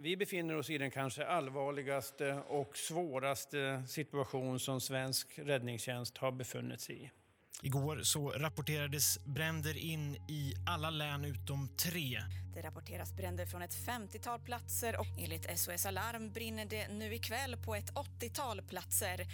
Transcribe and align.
Vi 0.00 0.16
befinner 0.16 0.56
oss 0.56 0.70
i 0.70 0.78
den 0.78 0.90
kanske 0.90 1.26
allvarligaste 1.26 2.34
och 2.34 2.76
svåraste 2.76 3.82
situation 3.86 4.60
som 4.60 4.80
svensk 4.80 5.38
räddningstjänst 5.38 6.18
har 6.18 6.32
befunnit 6.32 6.80
sig 6.80 7.02
i. 7.04 7.10
Igår 7.62 8.00
så 8.02 8.30
rapporterades 8.30 9.18
bränder 9.24 9.76
in 9.76 10.16
i 10.28 10.54
alla 10.66 10.90
län 10.90 11.24
utom 11.24 11.68
tre. 11.68 12.22
Det 12.54 12.62
rapporteras 12.62 13.16
bränder 13.16 13.46
från 13.46 13.62
ett 13.62 13.76
50-tal 13.86 14.40
platser 14.40 15.00
och 15.00 15.06
enligt 15.18 15.58
SOS 15.58 15.86
Alarm 15.86 16.32
brinner 16.32 16.64
det 16.64 16.88
nu 16.88 17.14
ikväll 17.14 17.56
på 17.56 17.74
ett 17.74 17.92
80-tal 17.94 18.62
platser. 18.62 19.26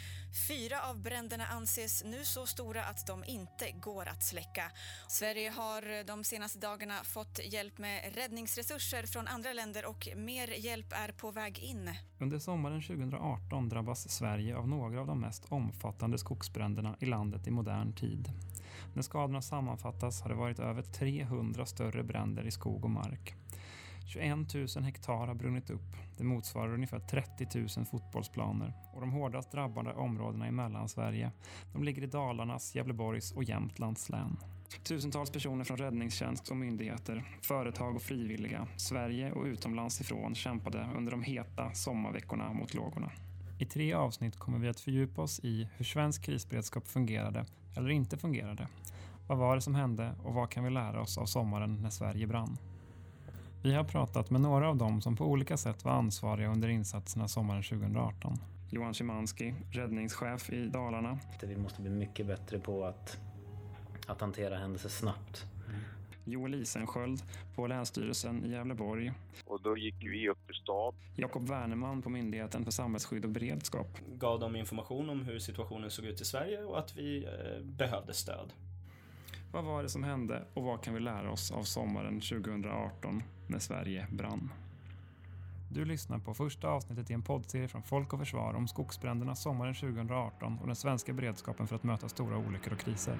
Fyra 0.48 0.82
av 0.82 1.02
bränderna 1.02 1.46
anses 1.46 2.04
nu 2.04 2.24
så 2.24 2.46
stora 2.46 2.84
att 2.84 3.06
de 3.06 3.24
inte 3.26 3.70
går 3.70 4.08
att 4.08 4.22
släcka. 4.22 4.72
Sverige 5.08 5.50
har 5.50 6.04
de 6.04 6.24
senaste 6.24 6.58
dagarna 6.58 7.04
fått 7.04 7.40
hjälp 7.44 7.78
med 7.78 8.14
räddningsresurser 8.14 9.06
från 9.06 9.28
andra 9.28 9.52
länder 9.52 9.86
och 9.86 10.08
mer 10.16 10.48
hjälp 10.48 10.92
är 10.92 11.12
på 11.12 11.30
väg 11.30 11.58
in. 11.58 11.90
Under 12.18 12.38
sommaren 12.38 12.82
2018 12.82 13.68
drabbas 13.68 14.10
Sverige 14.10 14.56
av 14.56 14.68
några 14.68 15.00
av 15.00 15.06
de 15.06 15.20
mest 15.20 15.44
omfattande 15.48 16.18
skogsbränderna 16.18 16.96
i 17.00 17.06
landet 17.06 17.46
i 17.46 17.50
modern 17.50 17.92
tid. 17.92 18.13
När 18.94 19.02
skadorna 19.02 19.42
sammanfattas 19.42 20.22
har 20.22 20.28
det 20.28 20.34
varit 20.34 20.58
över 20.58 20.82
300 20.82 21.66
större 21.66 22.02
bränder 22.02 22.46
i 22.46 22.50
skog 22.50 22.84
och 22.84 22.90
mark. 22.90 23.34
21 24.06 24.54
000 24.54 24.84
hektar 24.84 25.26
har 25.26 25.34
brunnit 25.34 25.70
upp. 25.70 25.96
Det 26.16 26.24
motsvarar 26.24 26.74
ungefär 26.74 26.98
30 26.98 27.58
000 27.76 27.86
fotbollsplaner. 27.86 28.72
Och 28.92 29.00
de 29.00 29.10
hårdast 29.10 29.52
drabbade 29.52 29.92
områdena 29.92 30.48
i 30.48 30.50
Mellansverige 30.50 31.30
de 31.72 31.84
ligger 31.84 32.02
i 32.02 32.06
Dalarnas, 32.06 32.74
Gävleborgs 32.74 33.32
och 33.32 33.44
Jämtlands 33.44 34.08
län. 34.08 34.36
Tusentals 34.82 35.30
personer 35.30 35.64
från 35.64 35.76
räddningstjänst 35.76 36.50
och 36.50 36.56
myndigheter, 36.56 37.24
företag 37.42 37.96
och 37.96 38.02
frivilliga, 38.02 38.66
Sverige 38.76 39.32
och 39.32 39.44
utomlands 39.44 40.00
ifrån 40.00 40.34
kämpade 40.34 40.88
under 40.96 41.10
de 41.10 41.22
heta 41.22 41.72
sommarveckorna 41.72 42.52
mot 42.52 42.74
lågorna. 42.74 43.10
I 43.58 43.64
tre 43.64 43.92
avsnitt 43.92 44.38
kommer 44.38 44.58
vi 44.58 44.68
att 44.68 44.80
fördjupa 44.80 45.22
oss 45.22 45.40
i 45.42 45.68
hur 45.76 45.84
svensk 45.84 46.22
krisberedskap 46.22 46.88
fungerade 46.88 47.44
eller 47.76 47.90
inte 47.90 48.18
fungerade. 48.18 48.68
Vad 49.26 49.38
var 49.38 49.54
det 49.54 49.60
som 49.60 49.74
hände 49.74 50.14
och 50.22 50.34
vad 50.34 50.50
kan 50.50 50.64
vi 50.64 50.70
lära 50.70 51.00
oss 51.00 51.18
av 51.18 51.26
sommaren 51.26 51.82
när 51.82 51.90
Sverige 51.90 52.26
brann? 52.26 52.58
Vi 53.62 53.74
har 53.74 53.84
pratat 53.84 54.30
med 54.30 54.40
några 54.40 54.68
av 54.68 54.76
dem 54.76 55.00
som 55.00 55.16
på 55.16 55.24
olika 55.24 55.56
sätt 55.56 55.84
var 55.84 55.92
ansvariga 55.92 56.48
under 56.48 56.68
insatserna 56.68 57.28
sommaren 57.28 57.62
2018. 57.62 58.38
Johan 58.70 58.94
Szymanski, 58.94 59.54
räddningschef 59.70 60.50
i 60.50 60.66
Dalarna. 60.66 61.18
Vi 61.42 61.56
måste 61.56 61.80
bli 61.80 61.90
mycket 61.90 62.26
bättre 62.26 62.58
på 62.58 62.84
att, 62.84 63.18
att 64.06 64.20
hantera 64.20 64.58
händelser 64.58 64.88
snabbt. 64.88 65.46
Joel 66.24 66.54
Isensköld 66.54 67.22
på 67.54 67.66
Länsstyrelsen 67.66 68.44
i 68.44 68.50
Gävleborg. 68.50 69.12
Och 69.44 69.60
då 69.62 69.76
gick 69.76 69.94
vi 70.00 70.28
upp 70.28 70.46
till 70.46 70.54
stab. 70.54 70.94
Jakob 71.16 71.48
Werneman 71.48 72.02
på 72.02 72.10
Myndigheten 72.10 72.64
för 72.64 72.70
samhällsskydd 72.70 73.24
och 73.24 73.30
beredskap. 73.30 73.98
Gav 74.18 74.40
dem 74.40 74.56
information 74.56 75.10
om 75.10 75.22
hur 75.22 75.38
situationen 75.38 75.90
såg 75.90 76.04
ut 76.04 76.20
i 76.20 76.24
Sverige 76.24 76.64
och 76.64 76.78
att 76.78 76.96
vi 76.96 77.24
eh, 77.24 77.64
behövde 77.64 78.14
stöd. 78.14 78.52
Vad 79.52 79.64
var 79.64 79.82
det 79.82 79.88
som 79.88 80.04
hände 80.04 80.44
och 80.54 80.62
vad 80.62 80.82
kan 80.82 80.94
vi 80.94 81.00
lära 81.00 81.30
oss 81.30 81.50
av 81.50 81.62
sommaren 81.62 82.20
2018 82.20 83.22
när 83.46 83.58
Sverige 83.58 84.06
brann? 84.10 84.50
Du 85.70 85.84
lyssnar 85.84 86.18
på 86.18 86.34
första 86.34 86.68
avsnittet 86.68 87.10
i 87.10 87.14
en 87.14 87.22
poddserie 87.22 87.68
från 87.68 87.82
Folk 87.82 88.12
och 88.12 88.18
Försvar 88.18 88.54
om 88.54 88.68
skogsbränderna 88.68 89.34
sommaren 89.34 89.74
2018 89.74 90.58
och 90.60 90.66
den 90.66 90.76
svenska 90.76 91.12
beredskapen 91.12 91.66
för 91.66 91.76
att 91.76 91.82
möta 91.82 92.08
stora 92.08 92.38
olyckor 92.38 92.72
och 92.72 92.78
kriser. 92.78 93.18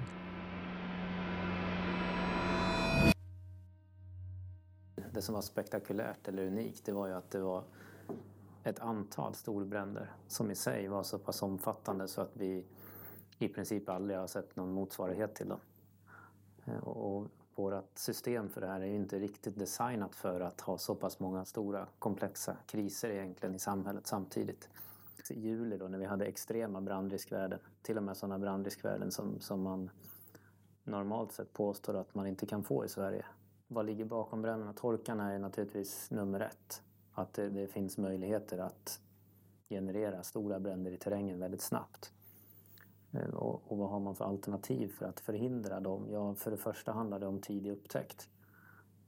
Det 5.15 5.21
som 5.21 5.35
var 5.35 5.41
spektakulärt 5.41 6.27
eller 6.27 6.47
unikt 6.47 6.85
det 6.85 6.91
var 6.91 7.07
ju 7.07 7.13
att 7.13 7.31
det 7.31 7.39
var 7.39 7.63
ett 8.63 8.79
antal 8.79 9.33
storbränder 9.33 10.11
som 10.27 10.51
i 10.51 10.55
sig 10.55 10.87
var 10.87 11.03
så 11.03 11.19
pass 11.19 11.43
omfattande 11.43 12.07
så 12.07 12.21
att 12.21 12.31
vi 12.33 12.65
i 13.37 13.47
princip 13.47 13.89
aldrig 13.89 14.19
har 14.19 14.27
sett 14.27 14.55
någon 14.55 14.71
motsvarighet 14.71 15.35
till 15.35 15.49
dem. 15.49 15.59
Eh, 16.65 16.77
och 16.77 17.27
vårt 17.55 17.97
system 17.97 18.49
för 18.49 18.61
det 18.61 18.67
här 18.67 18.81
är 18.81 18.85
ju 18.85 18.95
inte 18.95 19.19
riktigt 19.19 19.59
designat 19.59 20.15
för 20.15 20.41
att 20.41 20.61
ha 20.61 20.77
så 20.77 20.95
pass 20.95 21.19
många 21.19 21.45
stora 21.45 21.87
komplexa 21.99 22.57
kriser 22.65 23.09
egentligen 23.09 23.55
i 23.55 23.59
samhället 23.59 24.07
samtidigt. 24.07 24.69
I 25.29 25.39
juli 25.39 25.77
då 25.77 25.87
när 25.87 25.97
vi 25.97 26.05
hade 26.05 26.25
extrema 26.25 26.81
brandriskvärden, 26.81 27.59
till 27.81 27.97
och 27.97 28.03
med 28.03 28.17
sådana 28.17 28.39
brandriskvärden 28.39 29.11
som, 29.11 29.39
som 29.39 29.61
man 29.61 29.89
normalt 30.83 31.31
sett 31.31 31.53
påstår 31.53 31.93
att 31.93 32.15
man 32.15 32.27
inte 32.27 32.45
kan 32.45 32.63
få 32.63 32.85
i 32.85 32.89
Sverige. 32.89 33.25
Vad 33.67 33.85
ligger 33.85 34.05
bakom 34.05 34.41
bränderna? 34.41 34.73
Torkan 34.73 35.19
är 35.19 35.39
naturligtvis 35.39 36.11
nummer 36.11 36.39
ett. 36.39 36.83
Att 37.11 37.33
det, 37.33 37.49
det 37.49 37.67
finns 37.67 37.97
möjligheter 37.97 38.57
att 38.57 38.99
generera 39.69 40.23
stora 40.23 40.59
bränder 40.59 40.91
i 40.91 40.97
terrängen 40.97 41.39
väldigt 41.39 41.61
snabbt. 41.61 42.11
Eh, 43.11 43.29
och, 43.29 43.71
och, 43.71 43.77
vad 43.77 43.89
har 43.89 43.99
man 43.99 44.15
för 44.15 44.25
alternativ 44.25 44.87
för 44.87 45.05
att 45.05 45.19
förhindra 45.19 45.79
dem? 45.79 46.07
Ja, 46.09 46.35
för 46.35 46.51
det 46.51 46.57
första 46.57 46.91
handlar 46.91 47.19
det 47.19 47.27
om 47.27 47.41
tidig 47.41 47.71
upptäckt. 47.71 48.29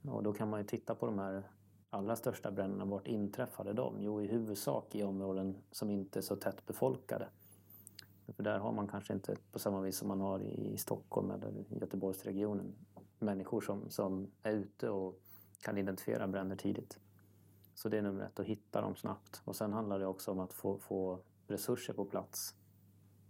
Och 0.09 0.23
då 0.23 0.33
kan 0.33 0.49
man 0.49 0.59
ju 0.59 0.65
titta 0.65 0.95
på 0.95 1.05
de 1.05 1.19
här 1.19 1.43
allra 1.89 2.15
största 2.15 2.51
bränderna. 2.51 2.85
Vart 2.85 3.07
inträffade 3.07 3.73
de? 3.73 3.95
Jo, 3.99 4.21
i 4.21 4.27
huvudsak 4.27 4.95
i 4.95 5.03
områden 5.03 5.57
som 5.71 5.89
inte 5.89 6.19
är 6.19 6.21
så 6.21 6.35
tätt 6.35 6.65
befolkade. 6.65 7.27
För 8.35 8.43
där 8.43 8.59
har 8.59 8.71
man 8.71 8.87
kanske 8.87 9.13
inte 9.13 9.35
på 9.51 9.59
samma 9.59 9.81
vis 9.81 9.97
som 9.97 10.07
man 10.07 10.21
har 10.21 10.39
i 10.39 10.77
Stockholm 10.77 11.31
eller 11.31 11.65
Göteborgsregionen 11.69 12.75
människor 13.19 13.61
som, 13.61 13.89
som 13.89 14.31
är 14.43 14.51
ute 14.51 14.89
och 14.89 15.19
kan 15.61 15.77
identifiera 15.77 16.27
bränder 16.27 16.55
tidigt. 16.55 16.99
Så 17.73 17.89
det 17.89 17.97
är 17.97 18.01
nummer 18.01 18.25
ett, 18.25 18.39
att 18.39 18.45
hitta 18.45 18.81
dem 18.81 18.95
snabbt. 18.95 19.41
Och 19.45 19.55
sen 19.55 19.73
handlar 19.73 19.99
det 19.99 20.05
också 20.05 20.31
om 20.31 20.39
att 20.39 20.53
få, 20.53 20.79
få 20.79 21.19
resurser 21.47 21.93
på 21.93 22.05
plats 22.05 22.55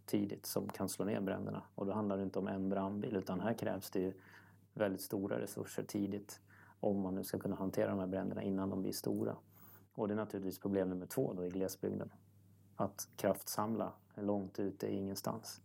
tidigt 0.06 0.46
som 0.46 0.70
kan 0.70 0.90
slå 0.90 1.06
ner 1.06 1.22
bränderna. 1.22 1.64
Och 1.76 1.86
då 1.86 1.94
handlar 1.94 2.18
det 2.18 2.24
inte 2.24 2.40
om 2.40 2.48
en 2.48 2.70
brandbil 2.70 3.16
utan 3.16 3.40
här 3.40 3.54
krävs 3.54 3.90
det 3.90 4.00
ju 4.00 4.14
väldigt 4.74 5.02
stora 5.02 5.40
resurser 5.40 5.84
tidigt 5.84 6.42
om 6.80 7.02
man 7.02 7.16
nu 7.16 7.24
ska 7.24 7.40
kunna 7.40 7.56
hantera 7.56 7.90
de 7.90 8.00
här 8.00 8.08
bränderna 8.08 8.44
innan 8.44 8.70
de 8.70 8.82
blir 8.82 8.92
stora. 8.92 9.38
Och 9.94 10.08
det 10.08 10.14
är 10.14 10.16
naturligtvis 10.16 10.60
problem 10.60 10.90
nummer 10.90 11.06
två 11.06 11.34
då 11.34 11.46
i 11.46 11.50
glesbygden. 11.50 12.10
Att 12.76 13.10
kraftsamla 13.16 13.94
långt 14.16 14.60
ute 14.60 14.88
i 14.88 14.96
ingenstans. 14.96 15.62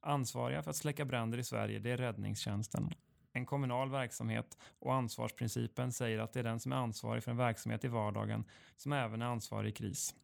Ansvariga 0.00 0.62
för 0.62 0.70
att 0.70 0.76
släcka 0.76 1.04
bränder 1.04 1.38
i 1.38 1.44
Sverige 1.44 1.78
det 1.78 1.90
är 1.90 1.96
räddningstjänsten. 1.96 2.90
En 3.36 3.46
kommunal 3.46 3.90
verksamhet 3.90 4.58
och 4.78 4.94
ansvarsprincipen 4.94 5.92
säger 5.92 6.18
att 6.18 6.32
det 6.32 6.40
är 6.40 6.44
den 6.44 6.60
som 6.60 6.72
är 6.72 6.76
ansvarig 6.76 7.24
för 7.24 7.30
en 7.30 7.36
verksamhet 7.36 7.84
i 7.84 7.88
vardagen 7.88 8.44
som 8.76 8.92
även 8.92 9.22
är 9.22 9.26
ansvarig 9.26 9.68
i 9.68 9.72
kris. 9.72 10.14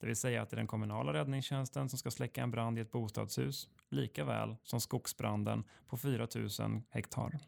Det 0.00 0.06
vill 0.06 0.16
säga 0.16 0.42
att 0.42 0.50
det 0.50 0.54
är 0.54 0.58
den 0.58 0.66
kommunala 0.66 1.12
räddningstjänsten 1.12 1.88
som 1.88 1.98
ska 1.98 2.10
släcka 2.10 2.42
en 2.42 2.50
brand 2.50 2.78
i 2.78 2.80
ett 2.80 2.90
bostadshus, 2.90 3.68
lika 3.88 4.24
väl 4.24 4.56
som 4.62 4.80
skogsbranden 4.80 5.64
på 5.86 5.96
4 5.96 6.28
000 6.60 6.82
hektar. 6.90 7.38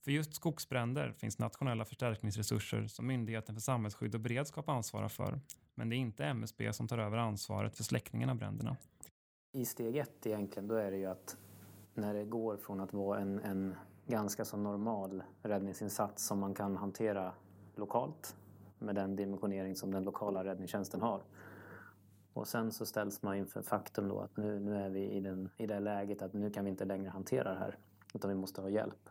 För 0.00 0.10
just 0.10 0.34
skogsbränder 0.34 1.12
finns 1.12 1.38
nationella 1.38 1.84
förstärkningsresurser 1.84 2.86
som 2.86 3.06
Myndigheten 3.06 3.54
för 3.54 3.62
samhällsskydd 3.62 4.14
och 4.14 4.20
beredskap 4.20 4.68
ansvarar 4.68 5.08
för. 5.08 5.40
Men 5.74 5.88
det 5.88 5.96
är 5.96 5.98
inte 5.98 6.24
MSB 6.24 6.72
som 6.72 6.88
tar 6.88 6.98
över 6.98 7.18
ansvaret 7.18 7.76
för 7.76 7.84
släckningen 7.84 8.30
av 8.30 8.36
bränderna. 8.36 8.76
I 9.52 9.64
steg 9.64 9.96
ett 9.96 10.26
egentligen, 10.26 10.68
då 10.68 10.74
är 10.74 10.90
det 10.90 10.96
ju 10.96 11.06
att 11.06 11.36
när 11.94 12.14
det 12.14 12.24
går 12.24 12.56
från 12.56 12.80
att 12.80 12.92
vara 12.92 13.20
en, 13.20 13.38
en 13.38 13.74
ganska 14.10 14.44
så 14.44 14.56
normal 14.56 15.22
räddningsinsats 15.42 16.26
som 16.26 16.38
man 16.38 16.54
kan 16.54 16.76
hantera 16.76 17.32
lokalt 17.74 18.36
med 18.78 18.94
den 18.94 19.16
dimensionering 19.16 19.76
som 19.76 19.92
den 19.92 20.04
lokala 20.04 20.44
räddningstjänsten 20.44 21.00
har. 21.00 21.22
Och 22.32 22.48
sen 22.48 22.72
så 22.72 22.86
ställs 22.86 23.22
man 23.22 23.36
inför 23.36 23.62
faktum 23.62 24.08
då 24.08 24.20
att 24.20 24.36
nu, 24.36 24.60
nu 24.60 24.76
är 24.76 24.90
vi 24.90 25.10
i, 25.10 25.20
den, 25.20 25.48
i 25.56 25.66
det 25.66 25.80
läget 25.80 26.22
att 26.22 26.32
nu 26.32 26.50
kan 26.50 26.64
vi 26.64 26.70
inte 26.70 26.84
längre 26.84 27.10
hantera 27.10 27.52
det 27.52 27.58
här 27.58 27.78
utan 28.14 28.30
vi 28.30 28.36
måste 28.36 28.60
ha 28.60 28.68
hjälp. 28.68 29.08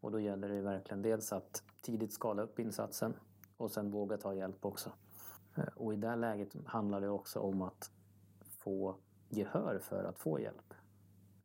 Och 0.00 0.10
då 0.10 0.20
gäller 0.20 0.48
det 0.48 0.60
verkligen 0.60 1.02
dels 1.02 1.32
att 1.32 1.62
tidigt 1.82 2.12
skala 2.12 2.42
upp 2.42 2.58
insatsen 2.58 3.14
och 3.56 3.70
sen 3.70 3.90
våga 3.90 4.16
ta 4.16 4.34
hjälp 4.34 4.64
också. 4.64 4.92
Eh, 5.56 5.64
och 5.76 5.94
i 5.94 5.96
det 5.96 6.16
läget 6.16 6.56
handlar 6.66 7.00
det 7.00 7.08
också 7.08 7.40
om 7.40 7.62
att 7.62 7.90
få 8.58 8.96
gehör 9.28 9.78
för 9.82 10.04
att 10.04 10.18
få 10.18 10.40
hjälp. 10.40 10.74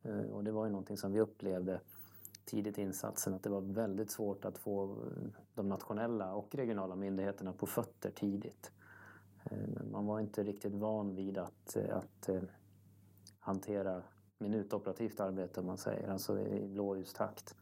Eh, 0.02 0.20
och 0.20 0.44
det 0.44 0.52
var 0.52 0.64
ju 0.64 0.70
någonting 0.70 0.96
som 0.96 1.12
vi 1.12 1.20
upplevde 1.20 1.80
tidigt 2.44 2.78
i 2.78 2.82
insatsen 2.82 3.34
att 3.34 3.42
det 3.42 3.50
var 3.50 3.60
väldigt 3.60 4.10
svårt 4.10 4.44
att 4.44 4.58
få 4.58 4.92
eh, 4.92 5.40
de 5.54 5.68
nationella 5.68 6.34
och 6.34 6.54
regionala 6.54 6.96
myndigheterna 6.96 7.52
på 7.52 7.66
fötter 7.66 8.10
tidigt. 8.10 8.72
Eh, 9.44 9.84
man 9.92 10.06
var 10.06 10.20
inte 10.20 10.42
riktigt 10.42 10.74
van 10.74 11.14
vid 11.14 11.38
att, 11.38 11.76
eh, 11.76 11.96
att 11.96 12.28
hantera 13.38 14.02
minutoperativt 14.38 15.20
arbete 15.20 15.60
om 15.60 15.66
man 15.66 15.78
säger, 15.78 16.08
alltså 16.08 16.40
i 16.40 16.68
blåljustakt. 16.68 17.56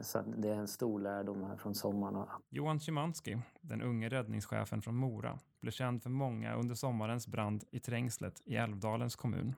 Så 0.00 0.22
det 0.36 0.48
är 0.48 0.54
en 0.54 0.68
stor 0.68 1.00
lärdom 1.00 1.44
här 1.44 1.56
från 1.56 1.74
sommaren. 1.74 2.26
Johan 2.48 2.80
Szymanski, 2.80 3.38
den 3.60 3.82
unge 3.82 4.08
räddningschefen 4.08 4.82
från 4.82 4.96
Mora, 4.96 5.38
blev 5.60 5.72
känd 5.72 6.02
för 6.02 6.10
många 6.10 6.54
under 6.54 6.74
sommarens 6.74 7.26
brand 7.26 7.64
i 7.70 7.80
Trängslet 7.80 8.42
i 8.44 8.56
Älvdalens 8.56 9.16
kommun. 9.16 9.54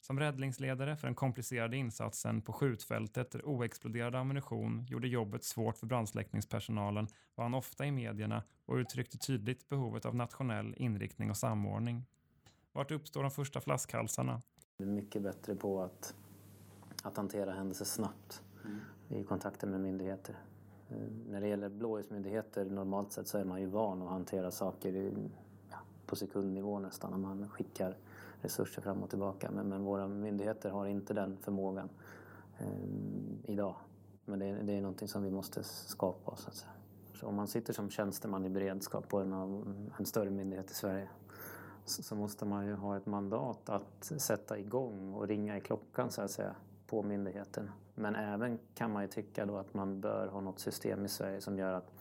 Som 0.00 0.20
räddningsledare 0.20 0.96
för 0.96 1.06
den 1.06 1.14
komplicerade 1.14 1.76
insatsen 1.76 2.42
på 2.42 2.52
skjutfältet 2.52 3.30
där 3.30 3.44
oexploderad 3.44 4.14
ammunition 4.14 4.86
gjorde 4.88 5.08
jobbet 5.08 5.44
svårt 5.44 5.76
för 5.76 5.86
brandsläckningspersonalen 5.86 7.08
var 7.34 7.44
han 7.44 7.54
ofta 7.54 7.86
i 7.86 7.90
medierna 7.90 8.42
och 8.66 8.74
uttryckte 8.74 9.18
tydligt 9.18 9.68
behovet 9.68 10.06
av 10.06 10.14
nationell 10.14 10.74
inriktning 10.76 11.30
och 11.30 11.36
samordning. 11.36 12.06
Vart 12.72 12.90
uppstår 12.90 13.22
de 13.22 13.30
första 13.30 13.60
flaskhalsarna? 13.60 14.42
Vi 14.76 14.84
är 14.84 14.88
mycket 14.88 15.22
bättre 15.22 15.56
på 15.56 15.82
att, 15.82 16.14
att 17.02 17.16
hantera 17.16 17.52
händelser 17.52 17.84
snabbt 17.84 18.42
mm. 18.64 18.80
i 19.08 19.24
kontakter 19.24 19.66
med 19.66 19.80
myndigheter. 19.80 20.34
Eh, 20.90 20.96
när 21.28 21.40
det 21.40 21.48
gäller 21.48 21.68
blåljusmyndigheter 21.68 22.64
normalt 22.64 23.12
sett 23.12 23.28
så 23.28 23.38
är 23.38 23.44
man 23.44 23.60
ju 23.60 23.66
van 23.66 24.02
att 24.02 24.08
hantera 24.08 24.50
saker 24.50 24.96
i, 24.96 25.30
ja, 25.70 25.76
på 26.06 26.16
sekundnivå 26.16 26.78
nästan 26.78 27.10
när 27.10 27.18
man 27.18 27.48
skickar 27.48 27.96
resurser 28.42 28.82
fram 28.82 29.02
och 29.02 29.10
tillbaka. 29.10 29.50
Men, 29.50 29.68
men 29.68 29.84
våra 29.84 30.08
myndigheter 30.08 30.70
har 30.70 30.86
inte 30.86 31.14
den 31.14 31.36
förmågan 31.36 31.88
eh, 32.58 32.66
idag. 33.44 33.74
Men 34.24 34.38
det, 34.38 34.62
det, 34.62 34.72
är 34.72 34.80
någonting 34.80 35.08
som 35.08 35.22
vi 35.22 35.30
måste 35.30 35.62
skapa. 35.64 36.36
Så, 36.36 36.50
så 37.14 37.26
om 37.26 37.34
man 37.34 37.48
sitter 37.48 37.72
som 37.72 37.90
tjänsteman 37.90 38.44
i 38.44 38.48
beredskap 38.48 39.08
på 39.08 39.18
en, 39.18 39.32
av, 39.32 39.74
en 39.98 40.06
större 40.06 40.30
myndighet 40.30 40.70
i 40.70 40.74
Sverige 40.74 41.08
så, 41.84 42.02
så 42.02 42.14
måste 42.14 42.44
man 42.44 42.66
ju 42.66 42.74
ha 42.74 42.96
ett 42.96 43.06
mandat 43.06 43.68
att 43.68 44.12
sätta 44.18 44.58
igång 44.58 45.14
och 45.14 45.28
ringa 45.28 45.56
i 45.56 45.60
klockan 45.60 46.10
så 46.10 46.22
att 46.22 46.30
säga 46.30 46.54
på 46.86 47.02
myndigheten. 47.02 47.70
Men 47.94 48.14
även 48.14 48.58
kan 48.74 48.92
man 48.92 49.02
ju 49.02 49.08
tycka 49.08 49.46
då 49.46 49.56
att 49.56 49.74
man 49.74 50.00
bör 50.00 50.26
ha 50.26 50.40
något 50.40 50.60
system 50.60 51.04
i 51.04 51.08
Sverige 51.08 51.40
som 51.40 51.58
gör 51.58 51.72
att 51.72 51.92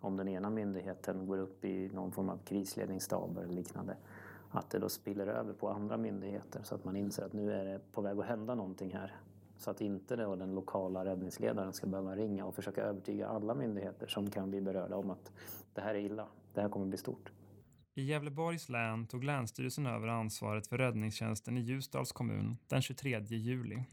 om 0.00 0.16
den 0.16 0.28
ena 0.28 0.50
myndigheten 0.50 1.26
går 1.26 1.38
upp 1.38 1.64
i 1.64 1.90
någon 1.94 2.12
form 2.12 2.28
av 2.28 2.38
krisledningsstab 2.44 3.38
eller 3.38 3.54
liknande 3.54 3.96
att 4.50 4.70
det 4.70 4.78
då 4.78 4.88
spiller 4.88 5.26
över 5.26 5.52
på 5.52 5.68
andra 5.68 5.96
myndigheter 5.96 6.60
så 6.62 6.74
att 6.74 6.84
man 6.84 6.96
inser 6.96 7.24
att 7.24 7.32
nu 7.32 7.52
är 7.52 7.64
det 7.64 7.80
på 7.92 8.00
väg 8.00 8.18
att 8.18 8.26
hända 8.26 8.54
någonting 8.54 8.94
här. 8.94 9.16
Så 9.58 9.70
att 9.70 9.80
inte 9.80 10.16
då 10.16 10.36
den 10.36 10.54
lokala 10.54 11.04
räddningsledaren 11.04 11.72
ska 11.72 11.86
behöva 11.86 12.16
ringa 12.16 12.44
och 12.44 12.54
försöka 12.54 12.82
övertyga 12.82 13.28
alla 13.28 13.54
myndigheter 13.54 14.06
som 14.06 14.30
kan 14.30 14.50
bli 14.50 14.60
berörda 14.60 14.96
om 14.96 15.10
att 15.10 15.32
det 15.74 15.80
här 15.80 15.94
är 15.94 15.98
illa, 15.98 16.26
det 16.54 16.60
här 16.60 16.68
kommer 16.68 16.86
bli 16.86 16.98
stort. 16.98 17.32
I 17.94 18.02
Gävleborgs 18.02 18.68
län 18.68 19.06
tog 19.06 19.24
Länsstyrelsen 19.24 19.86
över 19.86 20.08
ansvaret 20.08 20.66
för 20.66 20.78
räddningstjänsten 20.78 21.58
i 21.58 21.60
Ljusdals 21.60 22.12
kommun 22.12 22.56
den 22.66 22.82
23 22.82 23.20
juli. 23.20 23.84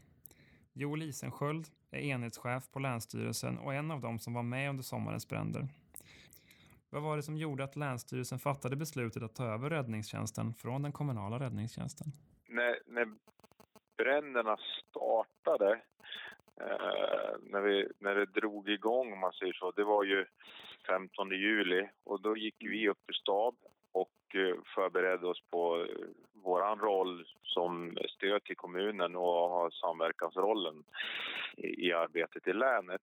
Joel 0.72 1.02
Isensköld 1.02 1.68
är 1.90 1.98
enhetschef 1.98 2.70
på 2.72 2.78
Länsstyrelsen 2.78 3.58
och 3.58 3.74
en 3.74 3.90
av 3.90 4.00
dem 4.00 4.18
som 4.18 4.34
var 4.34 4.42
med 4.42 4.70
under 4.70 4.82
sommarens 4.82 5.28
bränder. 5.28 5.68
Vad 6.96 7.02
var 7.02 7.16
det 7.16 7.22
som 7.22 7.36
gjorde 7.36 7.64
att 7.64 7.76
Länsstyrelsen 7.76 8.38
fattade 8.38 8.76
beslutet 8.76 9.22
att 9.22 9.34
ta 9.34 9.44
över 9.44 9.70
räddningstjänsten 9.70 10.54
från 10.54 10.82
den 10.82 10.92
kommunala 10.92 11.38
räddningstjänsten? 11.38 12.06
När, 12.48 12.78
när 12.86 13.08
bränderna 13.96 14.56
startade, 14.90 15.72
eh, 16.60 17.30
när, 17.40 17.60
vi, 17.60 17.88
när 17.98 18.14
det 18.14 18.26
drog 18.26 18.68
igång 18.68 19.12
om 19.12 19.18
man 19.18 19.32
säger 19.32 19.52
så, 19.52 19.70
det 19.70 19.84
var 19.84 20.04
ju 20.04 20.26
15 20.86 21.30
juli 21.30 21.88
och 22.04 22.20
då 22.20 22.36
gick 22.36 22.56
vi 22.58 22.88
upp 22.88 23.10
i 23.10 23.14
stab 23.14 23.56
och 23.92 24.34
eh, 24.34 24.56
förberedde 24.74 25.26
oss 25.26 25.42
på 25.50 25.80
eh, 25.80 26.06
vår 26.32 26.76
roll 26.76 27.24
som 27.42 27.98
stöd 28.08 28.44
till 28.44 28.56
kommunen 28.56 29.16
och 29.16 29.22
ha 29.22 29.70
samverkansrollen 29.70 30.84
i 31.56 31.92
arbetet 31.92 32.48
i 32.48 32.52
länet. 32.52 33.02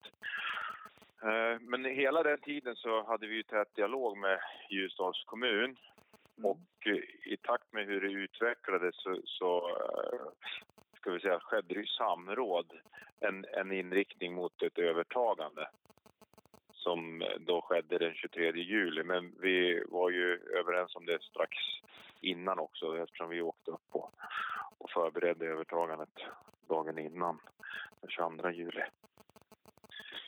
Eh, 1.23 1.61
men 1.61 1.85
hela 1.85 2.23
den 2.23 2.41
tiden 2.41 2.77
så 2.77 3.05
hade 3.07 3.27
vi 3.27 3.35
ju 3.37 3.43
tät 3.43 3.75
dialog 3.75 4.19
med 4.19 4.41
Ljusdals 4.71 5.25
kommun 5.25 5.77
mm. 6.39 6.51
och 6.51 6.87
i 7.25 7.37
takt 7.37 7.73
med 7.73 7.87
hur 7.87 8.01
det 8.01 8.13
utvecklades 8.13 8.95
så, 8.97 9.21
så 9.25 9.77
ska 10.97 11.11
vi 11.11 11.21
säga, 11.21 11.41
skedde 11.41 11.75
det 11.75 11.89
samråd, 11.89 12.73
en, 13.21 13.45
en 13.53 13.73
inriktning 13.73 14.35
mot 14.35 14.63
ett 14.63 14.79
övertagande 14.79 15.69
som 16.73 17.25
då 17.41 17.63
skedde 17.63 17.99
den 17.99 18.15
23 18.15 18.53
juli. 18.53 19.05
Men 19.05 19.33
vi 19.41 19.85
var 19.89 20.11
ju 20.11 20.35
överens 20.35 20.97
om 20.97 21.07
det 21.07 21.23
strax 21.23 21.57
innan 22.21 22.59
också 22.59 22.99
eftersom 22.99 23.29
vi 23.29 23.43
åkte 23.43 23.71
upp 23.71 23.89
och, 23.91 24.11
och 24.79 24.91
förberedde 24.91 25.47
övertagandet 25.47 26.19
dagen 26.69 26.99
innan, 26.99 27.39
den 28.01 28.11
22 28.11 28.51
juli. 28.51 28.83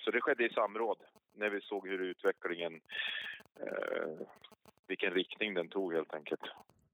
Så 0.04 0.10
det 0.10 0.20
skedde 0.20 0.46
i 0.46 0.52
samråd 0.52 0.98
när 1.34 1.50
vi 1.50 1.60
såg 1.60 1.88
hur 1.88 1.98
utvecklingen, 1.98 2.80
eh, 3.60 4.26
vilken 4.86 5.10
riktning 5.10 5.54
den 5.54 5.68
tog 5.68 5.92
helt 5.94 6.14
enkelt. 6.14 6.42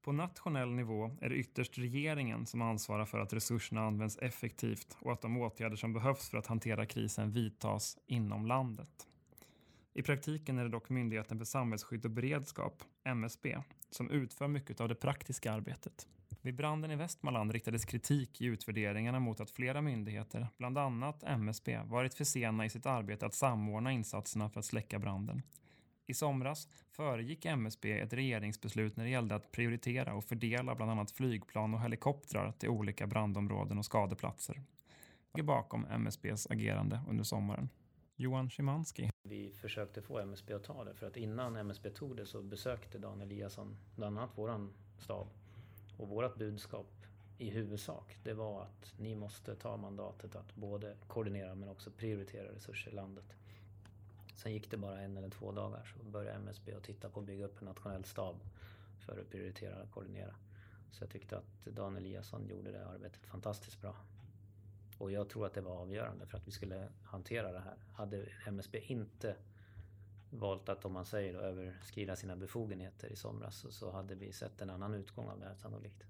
På 0.01 0.11
nationell 0.11 0.69
nivå 0.69 1.11
är 1.21 1.29
det 1.29 1.35
ytterst 1.35 1.77
regeringen 1.77 2.45
som 2.45 2.61
ansvarar 2.61 3.05
för 3.05 3.19
att 3.19 3.33
resurserna 3.33 3.81
används 3.81 4.17
effektivt 4.17 4.97
och 5.01 5.11
att 5.11 5.21
de 5.21 5.41
åtgärder 5.41 5.75
som 5.75 5.93
behövs 5.93 6.29
för 6.29 6.37
att 6.37 6.47
hantera 6.47 6.85
krisen 6.85 7.31
vidtas 7.31 7.97
inom 8.07 8.45
landet. 8.45 9.07
I 9.93 10.01
praktiken 10.01 10.57
är 10.59 10.63
det 10.63 10.69
dock 10.69 10.89
Myndigheten 10.89 11.37
för 11.37 11.45
samhällsskydd 11.45 12.05
och 12.05 12.11
beredskap, 12.11 12.83
MSB, 13.03 13.57
som 13.89 14.11
utför 14.11 14.47
mycket 14.47 14.81
av 14.81 14.87
det 14.87 14.95
praktiska 14.95 15.51
arbetet. 15.51 16.07
Vid 16.41 16.55
branden 16.55 16.91
i 16.91 16.95
Västmanland 16.95 17.51
riktades 17.51 17.85
kritik 17.85 18.41
i 18.41 18.45
utvärderingarna 18.45 19.19
mot 19.19 19.39
att 19.39 19.51
flera 19.51 19.81
myndigheter, 19.81 20.47
bland 20.57 20.77
annat 20.77 21.23
MSB, 21.23 21.79
varit 21.85 22.13
för 22.13 22.23
sena 22.23 22.65
i 22.65 22.69
sitt 22.69 22.85
arbete 22.85 23.25
att 23.25 23.33
samordna 23.33 23.91
insatserna 23.91 24.49
för 24.49 24.59
att 24.59 24.65
släcka 24.65 24.99
branden. 24.99 25.41
I 26.05 26.13
somras 26.13 26.67
föregick 26.91 27.45
MSB 27.45 27.99
ett 27.99 28.13
regeringsbeslut 28.13 28.97
när 28.97 29.03
det 29.03 29.09
gällde 29.09 29.35
att 29.35 29.51
prioritera 29.51 30.13
och 30.13 30.23
fördela 30.23 30.75
bland 30.75 30.91
annat 30.91 31.11
flygplan 31.11 31.73
och 31.73 31.81
helikoptrar 31.81 32.51
till 32.51 32.69
olika 32.69 33.07
brandområden 33.07 33.77
och 33.77 33.85
skadeplatser. 33.85 34.61
Vad 35.31 35.39
är 35.39 35.43
bakom 35.43 35.85
MSBs 35.85 36.47
agerande 36.49 37.01
under 37.09 37.23
sommaren? 37.23 37.69
Johan 38.15 38.49
Szymanski. 38.49 39.09
Vi 39.23 39.51
försökte 39.51 40.01
få 40.01 40.19
MSB 40.19 40.53
att 40.53 40.63
ta 40.63 40.83
det 40.83 40.93
för 40.95 41.07
att 41.07 41.17
innan 41.17 41.55
MSB 41.55 41.89
tog 41.89 42.17
det 42.17 42.25
så 42.25 42.41
besökte 42.41 42.97
Dan 42.97 43.21
Eliasson 43.21 43.77
bland 43.95 44.17
annat 44.17 44.37
våran 44.37 44.73
stab. 44.97 45.27
Och 45.99 46.07
vårt 46.07 46.37
budskap 46.37 47.05
i 47.37 47.49
huvudsak 47.49 48.17
det 48.23 48.33
var 48.33 48.61
att 48.61 48.93
ni 48.97 49.15
måste 49.15 49.55
ta 49.55 49.77
mandatet 49.77 50.35
att 50.35 50.55
både 50.55 50.95
koordinera 51.07 51.55
men 51.55 51.69
också 51.69 51.91
prioritera 51.91 52.51
resurser 52.51 52.91
i 52.91 52.95
landet. 52.95 53.35
Sen 54.35 54.53
gick 54.53 54.71
det 54.71 54.77
bara 54.77 55.01
en 55.01 55.17
eller 55.17 55.29
två 55.29 55.51
dagar 55.51 55.93
så 55.97 56.03
började 56.03 56.37
MSB 56.37 56.73
att 56.73 56.83
titta 56.83 57.09
på 57.09 57.19
att 57.19 57.25
bygga 57.25 57.45
upp 57.45 57.61
en 57.61 57.67
nationell 57.67 58.03
stab 58.03 58.35
för 58.99 59.21
att 59.21 59.29
prioritera 59.29 59.83
och 59.83 59.91
koordinera. 59.91 60.35
Så 60.91 61.03
jag 61.03 61.09
tyckte 61.09 61.37
att 61.37 61.65
Dan 61.65 61.97
Eliasson 61.97 62.47
gjorde 62.47 62.71
det 62.71 62.87
arbetet 62.87 63.25
fantastiskt 63.25 63.81
bra. 63.81 63.95
Och 64.97 65.11
jag 65.11 65.29
tror 65.29 65.45
att 65.45 65.53
det 65.53 65.61
var 65.61 65.77
avgörande 65.77 66.25
för 66.25 66.37
att 66.37 66.47
vi 66.47 66.51
skulle 66.51 66.87
hantera 67.03 67.51
det 67.51 67.59
här. 67.59 67.77
Hade 67.93 68.25
MSB 68.45 68.79
inte 68.79 69.35
valt 70.29 70.69
att, 70.69 70.85
om 70.85 70.93
man 70.93 71.05
säger 71.05 71.33
då, 71.33 71.39
överskrida 71.39 72.15
sina 72.15 72.35
befogenheter 72.35 73.07
i 73.07 73.15
somras 73.15 73.59
så, 73.59 73.71
så 73.71 73.91
hade 73.91 74.15
vi 74.15 74.31
sett 74.31 74.61
en 74.61 74.69
annan 74.69 74.93
utgång 74.93 75.29
av 75.29 75.39
det 75.39 75.45
här 75.45 75.55
sannolikt. 75.55 76.03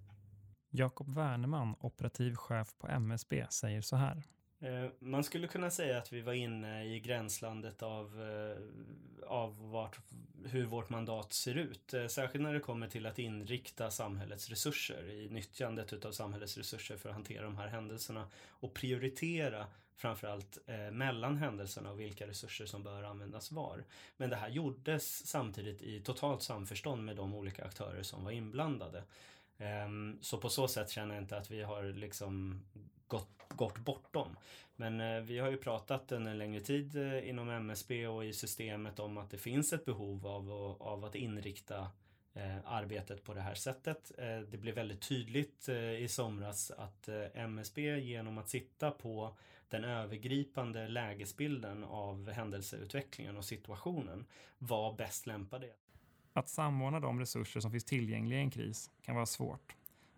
Jakob 0.69 1.15
Werneman, 1.15 1.75
operativ 1.79 2.35
chef 2.35 2.77
på 2.77 2.87
MSB, 2.87 3.45
säger 3.49 3.81
så 3.81 3.95
här. 3.95 4.23
Eh, 4.61 4.91
man 4.99 5.23
skulle 5.23 5.47
kunna 5.47 5.69
säga 5.69 5.97
att 5.97 6.13
vi 6.13 6.21
var 6.21 6.33
inne 6.33 6.85
i 6.85 6.99
gränslandet 6.99 7.83
av, 7.83 8.21
eh, 8.21 9.27
av 9.27 9.71
vart, 9.71 9.99
hur 10.45 10.65
vårt 10.65 10.89
mandat 10.89 11.33
ser 11.33 11.55
ut. 11.55 11.93
Eh, 11.93 12.07
särskilt 12.07 12.43
när 12.43 12.53
det 12.53 12.59
kommer 12.59 12.87
till 12.87 13.05
att 13.05 13.19
inrikta 13.19 13.91
samhällets 13.91 14.49
resurser 14.49 15.09
i 15.09 15.29
nyttjandet 15.29 16.05
av 16.05 16.11
samhällets 16.11 16.57
resurser 16.57 16.97
för 16.97 17.09
att 17.09 17.15
hantera 17.15 17.43
de 17.43 17.57
här 17.57 17.67
händelserna 17.67 18.27
och 18.49 18.73
prioritera 18.73 19.67
framförallt 19.99 20.57
eh, 20.65 20.91
mellan 20.91 21.37
händelserna 21.37 21.91
och 21.91 21.99
vilka 21.99 22.27
resurser 22.27 22.65
som 22.65 22.83
bör 22.83 23.03
användas 23.03 23.51
var. 23.51 23.83
Men 24.17 24.29
det 24.29 24.35
här 24.35 24.49
gjordes 24.49 25.27
samtidigt 25.27 25.81
i 25.81 25.99
totalt 25.99 26.41
samförstånd 26.41 27.05
med 27.05 27.15
de 27.15 27.35
olika 27.35 27.65
aktörer 27.65 28.03
som 28.03 28.23
var 28.23 28.31
inblandade. 28.31 29.03
Ehm, 29.57 30.17
så 30.21 30.37
på 30.37 30.49
så 30.49 30.67
sätt 30.67 30.89
känner 30.89 31.15
jag 31.15 31.23
inte 31.23 31.37
att 31.37 31.51
vi 31.51 31.61
har 31.61 31.83
liksom 31.83 32.61
gått, 33.07 33.29
gått 33.47 33.77
bortom. 33.77 34.35
Men 34.75 35.01
eh, 35.01 35.21
vi 35.21 35.39
har 35.39 35.49
ju 35.49 35.57
pratat 35.57 36.11
en 36.11 36.37
längre 36.37 36.61
tid 36.61 36.95
eh, 36.95 37.29
inom 37.29 37.49
MSB 37.49 38.07
och 38.07 38.25
i 38.25 38.33
systemet 38.33 38.99
om 38.99 39.17
att 39.17 39.31
det 39.31 39.37
finns 39.37 39.73
ett 39.73 39.85
behov 39.85 40.27
av, 40.27 40.51
av 40.79 41.05
att 41.05 41.15
inrikta 41.15 41.77
eh, 41.79 41.87
Eh, 42.33 42.57
arbetet 42.65 43.23
på 43.23 43.33
det 43.33 43.41
här 43.41 43.53
sättet. 43.55 44.11
Eh, 44.17 44.39
det 44.39 44.57
blev 44.57 44.75
väldigt 44.75 45.01
tydligt 45.01 45.69
eh, 45.69 45.75
i 45.75 46.07
somras 46.07 46.71
att 46.71 47.09
MSB 47.33 47.99
genom 47.99 48.37
att 48.37 48.49
sitta 48.49 48.91
på 48.91 49.37
den 49.69 49.83
övergripande 49.83 50.87
lägesbilden 50.87 51.83
av 51.83 52.31
händelseutvecklingen 52.31 53.37
och 53.37 53.45
situationen 53.45 54.25
var 54.57 54.93
bäst 54.93 55.27
lämpade. 55.27 55.67
Att 56.33 56.49
samordna 56.49 56.99
de 56.99 57.19
resurser 57.19 57.59
som 57.59 57.71
finns 57.71 57.85
tillgängliga 57.85 58.39
i 58.39 58.41
en 58.41 58.51
kris 58.51 58.91
kan 59.01 59.15
vara 59.15 59.25
svårt. 59.25 59.75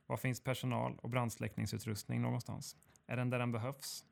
Var 0.07 0.17
finns 0.17 0.43
personal 0.43 0.95
och 1.01 1.09
brandsläckningsutrustning 1.09 2.21
någonstans? 2.21 2.77
Är 3.07 3.17
den 3.17 3.29
där 3.29 3.39
den 3.39 3.51
behövs? 3.51 4.05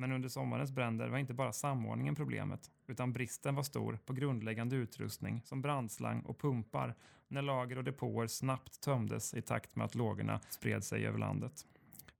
Men 0.00 0.12
under 0.12 0.28
sommarens 0.28 0.72
bränder 0.72 1.08
var 1.08 1.18
inte 1.18 1.34
bara 1.34 1.52
samordningen 1.52 2.14
problemet, 2.14 2.70
utan 2.86 3.12
bristen 3.12 3.54
var 3.54 3.62
stor 3.62 3.98
på 4.06 4.12
grundläggande 4.12 4.76
utrustning 4.76 5.42
som 5.44 5.62
brandslang 5.62 6.20
och 6.20 6.38
pumpar 6.38 6.94
när 7.28 7.42
lager 7.42 7.78
och 7.78 7.84
depåer 7.84 8.26
snabbt 8.26 8.80
tömdes 8.80 9.34
i 9.34 9.42
takt 9.42 9.76
med 9.76 9.84
att 9.84 9.94
lågorna 9.94 10.40
spred 10.50 10.84
sig 10.84 11.06
över 11.06 11.18
landet. 11.18 11.66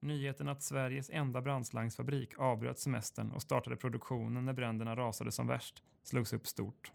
Nyheten 0.00 0.49
att 0.49 0.62
Sveriges 0.62 1.11
enda 1.11 1.40
brandslangsfabrik 1.40 2.38
avbröt 2.38 2.78
semestern 2.78 3.30
och 3.30 3.42
startade 3.42 3.76
produktionen 3.76 4.44
när 4.44 4.52
bränderna 4.52 4.97
rasade 4.97 5.32
som 5.32 5.47
värst 5.47 5.82
slogs 6.02 6.32
upp 6.32 6.47
stort. 6.47 6.92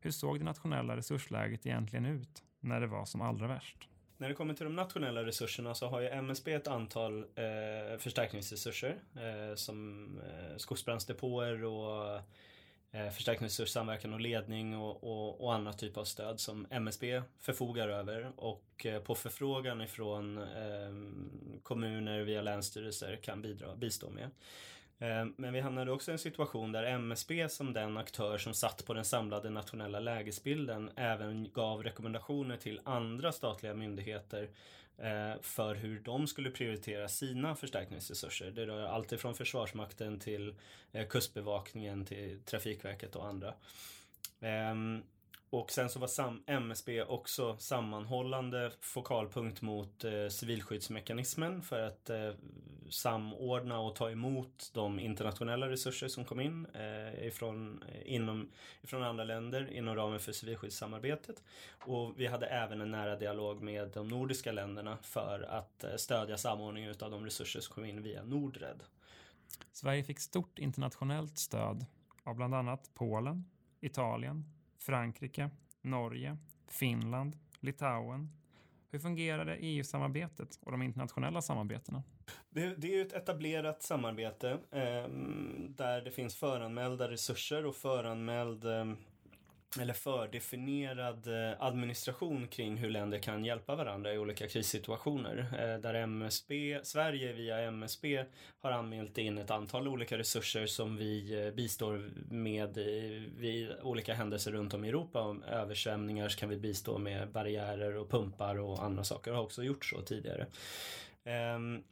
Hur 0.00 0.10
såg 0.10 0.38
det 0.38 0.44
nationella 0.44 0.96
resursläget 0.96 1.66
egentligen 1.66 2.06
ut 2.06 2.42
när 2.60 2.80
det 2.80 2.86
var 2.86 3.04
som 3.04 3.20
allra 3.20 3.46
värst? 3.46 3.88
När 4.22 4.28
det 4.28 4.34
kommer 4.34 4.54
till 4.54 4.64
de 4.64 4.76
nationella 4.76 5.24
resurserna 5.24 5.74
så 5.74 5.86
har 5.86 6.00
ju 6.00 6.08
MSB 6.08 6.52
ett 6.52 6.68
antal 6.68 7.18
eh, 7.18 7.98
förstärkningsresurser 7.98 8.98
eh, 9.16 9.54
som 9.54 10.06
eh, 10.18 10.56
skogsbrandsdepåer 10.56 11.64
och 11.64 12.20
eh, 12.92 13.10
förstärkningsresurs, 13.10 13.68
samverkan 13.68 14.14
och 14.14 14.20
ledning 14.20 14.76
och, 14.76 15.04
och, 15.04 15.44
och 15.44 15.54
andra 15.54 15.72
typer 15.72 16.00
av 16.00 16.04
stöd 16.04 16.40
som 16.40 16.66
MSB 16.70 17.22
förfogar 17.38 17.88
över 17.88 18.32
och 18.36 18.86
eh, 18.86 19.02
på 19.02 19.14
förfrågan 19.14 19.80
ifrån 19.80 20.38
eh, 20.38 21.62
kommuner 21.62 22.20
via 22.20 22.42
länsstyrelser 22.42 23.16
kan 23.16 23.42
bidra, 23.42 23.76
bistå 23.76 24.10
med. 24.10 24.30
Eh, 25.02 25.26
men 25.36 25.52
vi 25.52 25.60
hamnade 25.60 25.92
också 25.92 26.10
i 26.10 26.12
en 26.12 26.18
situation 26.18 26.72
där 26.72 26.82
MSB 26.84 27.48
som 27.48 27.72
den 27.72 27.96
aktör 27.96 28.38
som 28.38 28.54
satt 28.54 28.86
på 28.86 28.94
den 28.94 29.04
samlade 29.04 29.50
nationella 29.50 30.00
lägesbilden 30.00 30.90
även 30.96 31.52
gav 31.52 31.82
rekommendationer 31.82 32.56
till 32.56 32.80
andra 32.84 33.32
statliga 33.32 33.74
myndigheter 33.74 34.50
eh, 34.98 35.40
för 35.40 35.74
hur 35.74 36.00
de 36.00 36.26
skulle 36.26 36.50
prioritera 36.50 37.08
sina 37.08 37.54
förstärkningsresurser. 37.54 38.50
Det 38.50 38.66
rör 38.66 38.84
allt 38.84 39.12
ifrån 39.12 39.34
Försvarsmakten 39.34 40.20
till 40.20 40.54
eh, 40.92 41.06
Kustbevakningen 41.06 42.04
till 42.04 42.40
Trafikverket 42.44 43.16
och 43.16 43.26
andra. 43.26 43.54
Ehm, 44.40 45.02
och 45.52 45.70
sen 45.70 45.88
så 45.88 45.98
var 45.98 46.06
sam 46.06 46.42
MSB 46.46 47.02
också 47.02 47.56
sammanhållande 47.58 48.72
fokalpunkt 48.80 49.62
mot 49.62 50.04
eh, 50.04 50.28
civilskyddsmekanismen 50.28 51.62
för 51.62 51.82
att 51.82 52.10
eh, 52.10 52.30
samordna 52.90 53.78
och 53.78 53.94
ta 53.94 54.10
emot 54.10 54.70
de 54.74 55.00
internationella 55.00 55.68
resurser 55.68 56.08
som 56.08 56.24
kom 56.24 56.40
in 56.40 56.66
eh, 56.66 57.26
ifrån, 57.26 57.82
eh, 57.88 58.14
inom, 58.14 58.50
ifrån 58.82 59.02
andra 59.02 59.24
länder 59.24 59.72
inom 59.72 59.96
ramen 59.96 60.20
för 60.20 60.32
civilskyddssamarbetet. 60.32 61.42
Och 61.84 62.20
vi 62.20 62.26
hade 62.26 62.46
även 62.46 62.80
en 62.80 62.90
nära 62.90 63.16
dialog 63.16 63.62
med 63.62 63.88
de 63.88 64.08
nordiska 64.08 64.52
länderna 64.52 64.98
för 65.02 65.42
att 65.42 65.84
eh, 65.84 65.96
stödja 65.96 66.36
samordningen 66.36 66.94
av 67.00 67.10
de 67.10 67.24
resurser 67.24 67.60
som 67.60 67.74
kom 67.74 67.84
in 67.84 68.02
via 68.02 68.22
Nordred. 68.22 68.82
Sverige 69.72 70.04
fick 70.04 70.20
stort 70.20 70.58
internationellt 70.58 71.38
stöd 71.38 71.86
av 72.24 72.34
bland 72.34 72.54
annat 72.54 72.90
Polen, 72.94 73.44
Italien, 73.80 74.44
Frankrike, 74.82 75.50
Norge, 75.82 76.36
Finland, 76.68 77.36
Litauen. 77.60 78.28
Hur 78.90 78.98
fungerade 78.98 79.56
EU-samarbetet 79.56 80.58
och 80.62 80.72
de 80.72 80.82
internationella 80.82 81.42
samarbetena? 81.42 82.02
Det, 82.50 82.74
det 82.74 82.86
är 82.92 82.96
ju 82.96 83.02
ett 83.02 83.12
etablerat 83.12 83.82
samarbete 83.82 84.50
eh, 84.50 85.08
där 85.68 86.02
det 86.04 86.10
finns 86.10 86.36
föranmälda 86.36 87.10
resurser 87.10 87.66
och 87.66 87.76
föranmäld 87.76 88.64
eh, 88.64 88.84
eller 89.80 89.94
fördefinierad 89.94 91.26
eh, 91.26 91.62
administration 91.62 92.48
kring 92.48 92.76
hur 92.76 92.90
länder 92.90 93.18
kan 93.18 93.44
hjälpa 93.44 93.76
varandra 93.76 94.14
i 94.14 94.18
olika 94.18 94.48
krissituationer. 94.48 95.38
Eh, 95.58 95.80
där 95.80 95.94
MSB, 95.94 96.80
Sverige 96.82 97.32
via 97.32 97.58
MSB 97.58 98.24
har 98.60 98.70
anmält 98.70 99.18
in 99.18 99.38
ett 99.38 99.50
antal 99.50 99.88
olika 99.88 100.18
resurser 100.18 100.66
som 100.66 100.96
vi 100.96 101.44
eh, 101.46 101.54
bistår 101.54 102.10
med 102.30 102.78
vid 103.36 103.72
olika 103.82 104.14
händelser 104.14 104.52
runt 104.52 104.74
om 104.74 104.84
i 104.84 104.88
Europa. 104.88 105.20
Om 105.20 105.42
översvämningar 105.42 106.28
så 106.28 106.38
kan 106.38 106.48
vi 106.48 106.56
bistå 106.56 106.98
med 106.98 107.30
barriärer 107.30 107.96
och 107.96 108.10
pumpar 108.10 108.58
och 108.58 108.84
andra 108.84 109.04
saker. 109.04 109.30
Det 109.30 109.36
har 109.36 109.44
också 109.44 109.62
gjort 109.62 109.84
så 109.84 110.02
tidigare. 110.02 110.46
Ehm, 111.24 111.82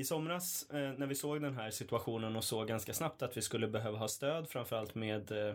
i 0.00 0.04
somras 0.04 0.66
eh, 0.70 0.92
när 0.96 1.06
vi 1.06 1.14
såg 1.14 1.42
den 1.42 1.54
här 1.54 1.70
situationen 1.70 2.36
och 2.36 2.44
såg 2.44 2.68
ganska 2.68 2.94
snabbt 2.94 3.22
att 3.22 3.36
vi 3.36 3.42
skulle 3.42 3.68
behöva 3.68 3.98
ha 3.98 4.08
stöd 4.08 4.48
framförallt 4.48 4.94
med 4.94 5.32
eh, 5.32 5.54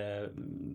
eh, 0.00 0.28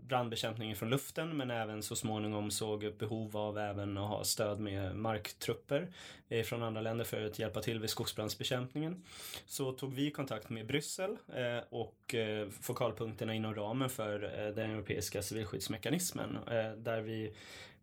brandbekämpning 0.08 0.76
från 0.76 0.90
luften 0.90 1.38
men 1.38 1.52
även 1.52 1.84
så 1.84 1.96
småningom 1.96 2.52
såg 2.52 2.94
behov 2.98 3.38
av 3.38 3.58
även 3.58 3.98
att 3.98 4.10
ha 4.10 4.24
stöd 4.24 4.60
med 4.60 4.96
marktrupper 4.96 5.88
eh, 6.30 6.44
från 6.44 6.64
andra 6.64 6.82
länder 6.82 7.06
för 7.06 7.26
att 7.26 7.40
hjälpa 7.40 7.62
till 7.62 7.80
vid 7.80 7.90
skogsbrandsbekämpningen. 7.90 9.04
Så 9.46 9.72
tog 9.72 9.94
vi 9.94 10.12
kontakt 10.12 10.50
med 10.50 10.68
Bryssel 10.68 11.18
eh, 11.36 11.64
och 11.70 12.16
eh, 12.16 12.50
fokalpunkterna 12.50 13.34
inom 13.34 13.56
ramen 13.56 13.90
för 13.90 14.24
eh, 14.24 14.56
den 14.56 14.72
europeiska 14.72 15.22
civilskyddsmekanismen 15.22 16.38
eh, 16.48 16.72
där 16.72 17.02
vi 17.02 17.34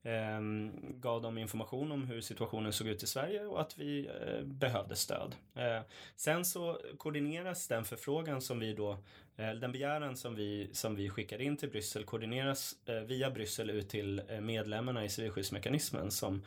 Ehm, 0.05 0.73
gav 1.01 1.23
dem 1.23 1.39
information 1.39 1.93
om 1.93 2.05
hur 2.07 2.21
situationen 2.21 2.73
såg 2.73 2.89
ut 2.89 3.03
i 3.03 3.07
Sverige 3.07 3.45
och 3.45 3.61
att 3.61 3.79
vi 3.79 4.07
eh, 4.07 4.45
behövde 4.45 4.97
stöd. 4.97 5.35
Ehm, 5.55 5.83
sen 6.17 6.45
så 6.45 6.81
koordineras 6.99 7.69
den 7.69 7.85
förfrågan 7.85 8.41
som 8.41 8.59
vi 8.59 8.73
då, 8.73 8.91
eh, 9.37 9.51
den 9.51 9.73
begäran 9.73 10.17
som 10.17 10.35
vi, 10.35 10.71
som 10.73 10.95
vi 10.95 11.11
skickar 11.11 11.41
in 11.41 11.57
till 11.57 11.71
Bryssel 11.71 12.05
koordineras 12.05 12.77
eh, 12.87 12.95
via 12.95 13.31
Bryssel 13.31 13.71
ut 13.71 13.89
till 13.89 14.23
medlemmarna 14.41 15.05
i 15.05 15.09
civilskyddsmekanismen 15.09 16.11
som 16.11 16.43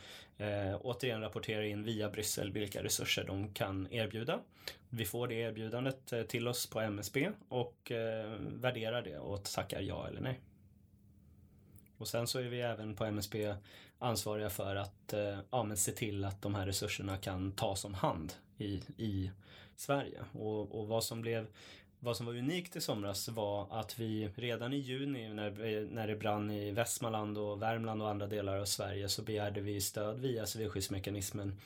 återigen 0.81 1.21
rapporterar 1.21 1.61
in 1.61 1.83
via 1.83 2.09
Bryssel 2.09 2.51
vilka 2.51 2.83
resurser 2.83 3.23
de 3.23 3.53
kan 3.53 3.87
erbjuda. 3.91 4.39
Vi 4.89 5.05
får 5.05 5.27
det 5.27 5.35
erbjudandet 5.35 6.29
till 6.29 6.47
oss 6.47 6.67
på 6.67 6.81
MSB 6.81 7.31
och 7.49 7.91
värderar 8.39 9.01
det 9.01 9.17
och 9.17 9.43
tackar 9.43 9.81
ja 9.81 10.07
eller 10.07 10.21
nej. 10.21 10.39
Och 11.97 12.07
sen 12.07 12.27
så 12.27 12.39
är 12.39 12.43
vi 12.43 12.61
även 12.61 12.95
på 12.95 13.05
MSB 13.05 13.55
ansvariga 13.99 14.49
för 14.49 14.75
att 14.75 15.13
eh, 15.13 15.39
ja, 15.51 15.63
men 15.63 15.77
se 15.77 15.91
till 15.91 16.25
att 16.25 16.41
de 16.41 16.55
här 16.55 16.65
resurserna 16.65 17.17
kan 17.17 17.51
tas 17.51 17.85
om 17.85 17.93
hand 17.93 18.33
i, 18.57 18.81
i 18.97 19.31
Sverige. 19.75 20.23
Och, 20.33 20.79
och 20.79 20.87
vad 20.87 21.03
som 21.03 21.21
blev 21.21 21.47
vad 22.05 22.17
som 22.17 22.25
var 22.25 22.33
unikt 22.33 22.75
i 22.75 22.81
somras 22.81 23.29
var 23.29 23.67
att 23.79 23.99
vi 23.99 24.29
redan 24.35 24.73
i 24.73 24.77
juni 24.77 25.29
när, 25.29 25.85
när 25.91 26.07
det 26.07 26.15
brann 26.15 26.51
i 26.51 26.71
Västmanland 26.71 27.37
och 27.37 27.61
Värmland 27.61 28.01
och 28.01 28.09
andra 28.09 28.27
delar 28.27 28.57
av 28.57 28.65
Sverige 28.65 29.09
så 29.09 29.21
begärde 29.21 29.61
vi 29.61 29.81
stöd 29.81 30.19
via 30.19 30.45
civilskyddsmekanismen. 30.45 31.59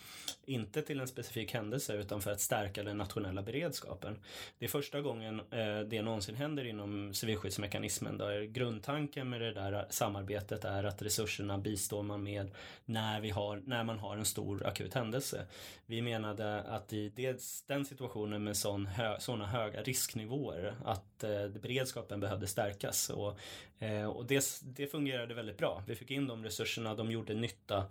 Inte 0.46 0.81
till 0.81 1.00
en 1.00 1.08
specifik 1.08 1.53
händelse 1.53 1.93
utan 1.93 2.22
för 2.22 2.31
att 2.31 2.41
stärka 2.41 2.84
den 2.84 2.98
nationella 2.98 3.41
beredskapen. 3.41 4.19
Det 4.60 4.65
är 4.65 4.69
första 4.69 5.01
gången 5.01 5.39
eh, 5.39 5.79
det 5.88 6.01
någonsin 6.01 6.36
händer 6.36 6.65
inom 6.65 7.13
civilskyddsmekanismen 7.13 8.17
där 8.17 8.41
grundtanken 8.41 9.29
med 9.29 9.41
det 9.41 9.53
där 9.53 9.86
samarbetet 9.89 10.65
är 10.65 10.84
att 10.84 11.01
resurserna 11.01 11.58
bistår 11.58 12.03
man 12.03 12.24
med 12.24 12.51
när, 12.86 13.22
vi 13.22 13.29
har, 13.29 13.62
när 13.65 13.84
man 13.84 14.00
har 14.00 14.17
en 14.17 14.25
stor 14.25 14.65
akut 14.65 14.93
händelse. 14.93 15.46
Vi 15.86 16.01
menade 16.01 16.62
att 16.62 16.93
i 16.93 17.10
dels 17.10 17.63
den 17.67 17.86
situationen 17.86 18.43
med 18.43 18.58
sådana 18.58 18.89
hö, 18.89 19.17
höga 19.46 19.81
risknivåer 19.81 20.28
nivåer 20.29 20.75
att 20.86 21.24
eh, 21.24 21.48
beredskapen 21.48 22.19
behövde 22.19 22.48
stärkas. 22.48 23.09
Och, 23.09 23.39
eh, 23.79 24.05
och 24.05 24.25
det, 24.25 24.62
det 24.63 24.88
fungerade 24.88 25.33
väldigt 25.33 25.57
bra. 25.57 25.83
Vi 25.88 25.95
fick 25.95 26.12
in 26.12 26.27
de 26.27 26.43
resurserna, 26.43 26.95
de 26.95 27.12
gjorde 27.12 27.33
nytta. 27.33 27.86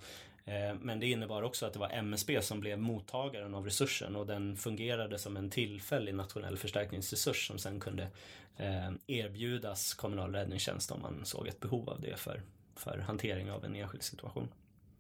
Eh, 0.45 0.75
men 0.81 1.01
det 1.01 1.07
innebar 1.07 1.43
också 1.43 1.67
att 1.67 1.73
det 1.73 1.79
var 1.79 1.91
MSB 1.91 2.43
som 2.43 2.61
blev 2.61 2.79
mottagaren 2.79 3.55
av 3.55 3.65
resursen 3.65 4.17
och 4.17 4.27
den 4.27 4.57
fungerade 4.57 5.19
som 5.19 5.37
en 5.37 5.51
tillfällig 5.51 6.15
nationell 6.15 6.59
förstärkningsresurs 6.59 7.47
som 7.47 7.59
sen 7.59 7.81
kunde 7.81 8.09
eh, 8.57 8.91
erbjudas 9.07 9.95
kommunal 9.95 10.35
räddningstjänst 10.35 10.91
om 10.91 11.03
man 11.03 11.25
såg 11.25 11.49
ett 11.49 11.61
behov 11.61 11.91
av 11.91 12.01
det 12.01 12.17
för, 12.17 12.43
för 12.77 12.99
hantering 12.99 13.51
av 13.51 13.65
en 13.65 13.75
enskild 13.75 14.03
situation. 14.03 14.49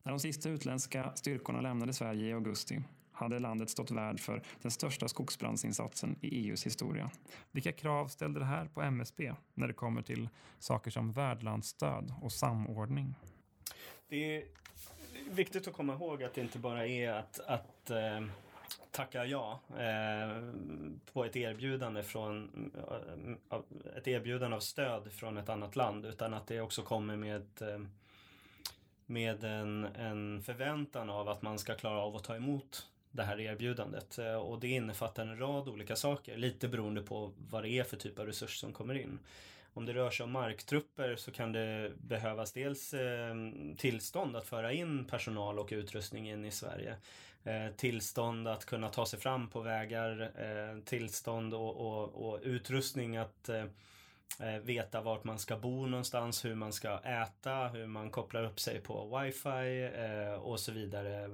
När 0.02 0.12
de 0.12 0.20
sista 0.20 0.48
utländska 0.48 1.12
styrkorna 1.14 1.60
lämnade 1.60 1.92
Sverige 1.92 2.28
i 2.28 2.32
augusti 2.32 2.82
hade 3.18 3.38
landet 3.38 3.70
stått 3.70 3.90
värd 3.90 4.20
för 4.20 4.42
den 4.62 4.70
största 4.70 5.08
skogsbrandsinsatsen 5.08 6.16
i 6.20 6.48
EUs 6.48 6.66
historia. 6.66 7.10
Vilka 7.50 7.72
krav 7.72 8.08
ställde 8.08 8.40
det 8.40 8.46
här 8.46 8.66
på 8.66 8.82
MSB 8.82 9.34
när 9.54 9.66
det 9.66 9.72
kommer 9.72 10.02
till 10.02 10.28
saker 10.58 10.90
som 10.90 11.12
värdlandsstöd 11.12 12.14
och 12.22 12.32
samordning? 12.32 13.14
Det 14.08 14.36
är 14.36 14.44
viktigt 15.30 15.68
att 15.68 15.74
komma 15.74 15.94
ihåg 15.94 16.22
att 16.22 16.34
det 16.34 16.40
inte 16.40 16.58
bara 16.58 16.86
är 16.86 17.12
att, 17.12 17.40
att 17.40 17.90
eh, 17.90 18.24
tacka 18.90 19.24
ja 19.24 19.60
eh, 19.70 20.52
på 21.12 21.24
ett 21.24 21.36
erbjudande 21.36 22.02
från 22.02 22.70
eh, 23.50 23.58
ett 23.96 24.08
erbjudande 24.08 24.56
av 24.56 24.60
stöd 24.60 25.12
från 25.12 25.36
ett 25.36 25.48
annat 25.48 25.76
land 25.76 26.06
utan 26.06 26.34
att 26.34 26.46
det 26.46 26.60
också 26.60 26.82
kommer 26.82 27.16
med 27.16 27.62
eh, 27.62 27.78
med 29.06 29.44
en, 29.44 29.84
en 29.84 30.42
förväntan 30.42 31.10
av 31.10 31.28
att 31.28 31.42
man 31.42 31.58
ska 31.58 31.74
klara 31.74 31.98
av 32.00 32.16
att 32.16 32.24
ta 32.24 32.36
emot 32.36 32.86
det 33.18 33.24
här 33.24 33.40
erbjudandet. 33.40 34.18
Eh, 34.18 34.34
och 34.34 34.60
det 34.60 34.68
innefattar 34.68 35.26
en 35.26 35.38
rad 35.38 35.68
olika 35.68 35.96
saker, 35.96 36.36
lite 36.36 36.68
beroende 36.68 37.02
på 37.02 37.32
vad 37.50 37.62
det 37.62 37.68
är 37.68 37.84
för 37.84 37.96
typ 37.96 38.18
av 38.18 38.26
resurs 38.26 38.56
som 38.56 38.72
kommer 38.72 38.94
in. 38.94 39.18
Om 39.74 39.86
det 39.86 39.94
rör 39.94 40.10
sig 40.10 40.24
om 40.24 40.30
marktrupper 40.30 41.16
så 41.16 41.30
kan 41.30 41.52
det 41.52 41.92
behövas 41.96 42.52
dels 42.52 42.94
ehm, 42.94 43.76
tillstånd 43.76 44.36
att 44.36 44.46
föra 44.46 44.72
in 44.72 45.04
personal 45.04 45.58
och 45.58 45.68
utrustning 45.72 46.30
in 46.30 46.44
i 46.44 46.50
Sverige. 46.50 46.96
Eh, 47.44 47.68
tillstånd 47.76 48.48
att 48.48 48.64
kunna 48.64 48.88
ta 48.88 49.06
sig 49.06 49.18
fram 49.18 49.48
på 49.48 49.60
vägar, 49.60 50.20
eh, 50.20 50.82
tillstånd 50.84 51.54
och, 51.54 51.76
och, 51.76 52.28
och 52.28 52.40
utrustning 52.42 53.16
att 53.16 53.50
Eh, 54.40 54.58
veta 54.58 55.00
vart 55.00 55.24
man 55.24 55.38
ska 55.38 55.56
bo 55.56 55.86
någonstans, 55.86 56.44
hur 56.44 56.54
man 56.54 56.72
ska 56.72 56.98
äta, 56.98 57.68
hur 57.68 57.86
man 57.86 58.10
kopplar 58.10 58.44
upp 58.44 58.60
sig 58.60 58.80
på 58.80 59.18
wifi 59.18 59.90
eh, 59.94 60.32
och 60.32 60.60
så 60.60 60.72
vidare. 60.72 61.24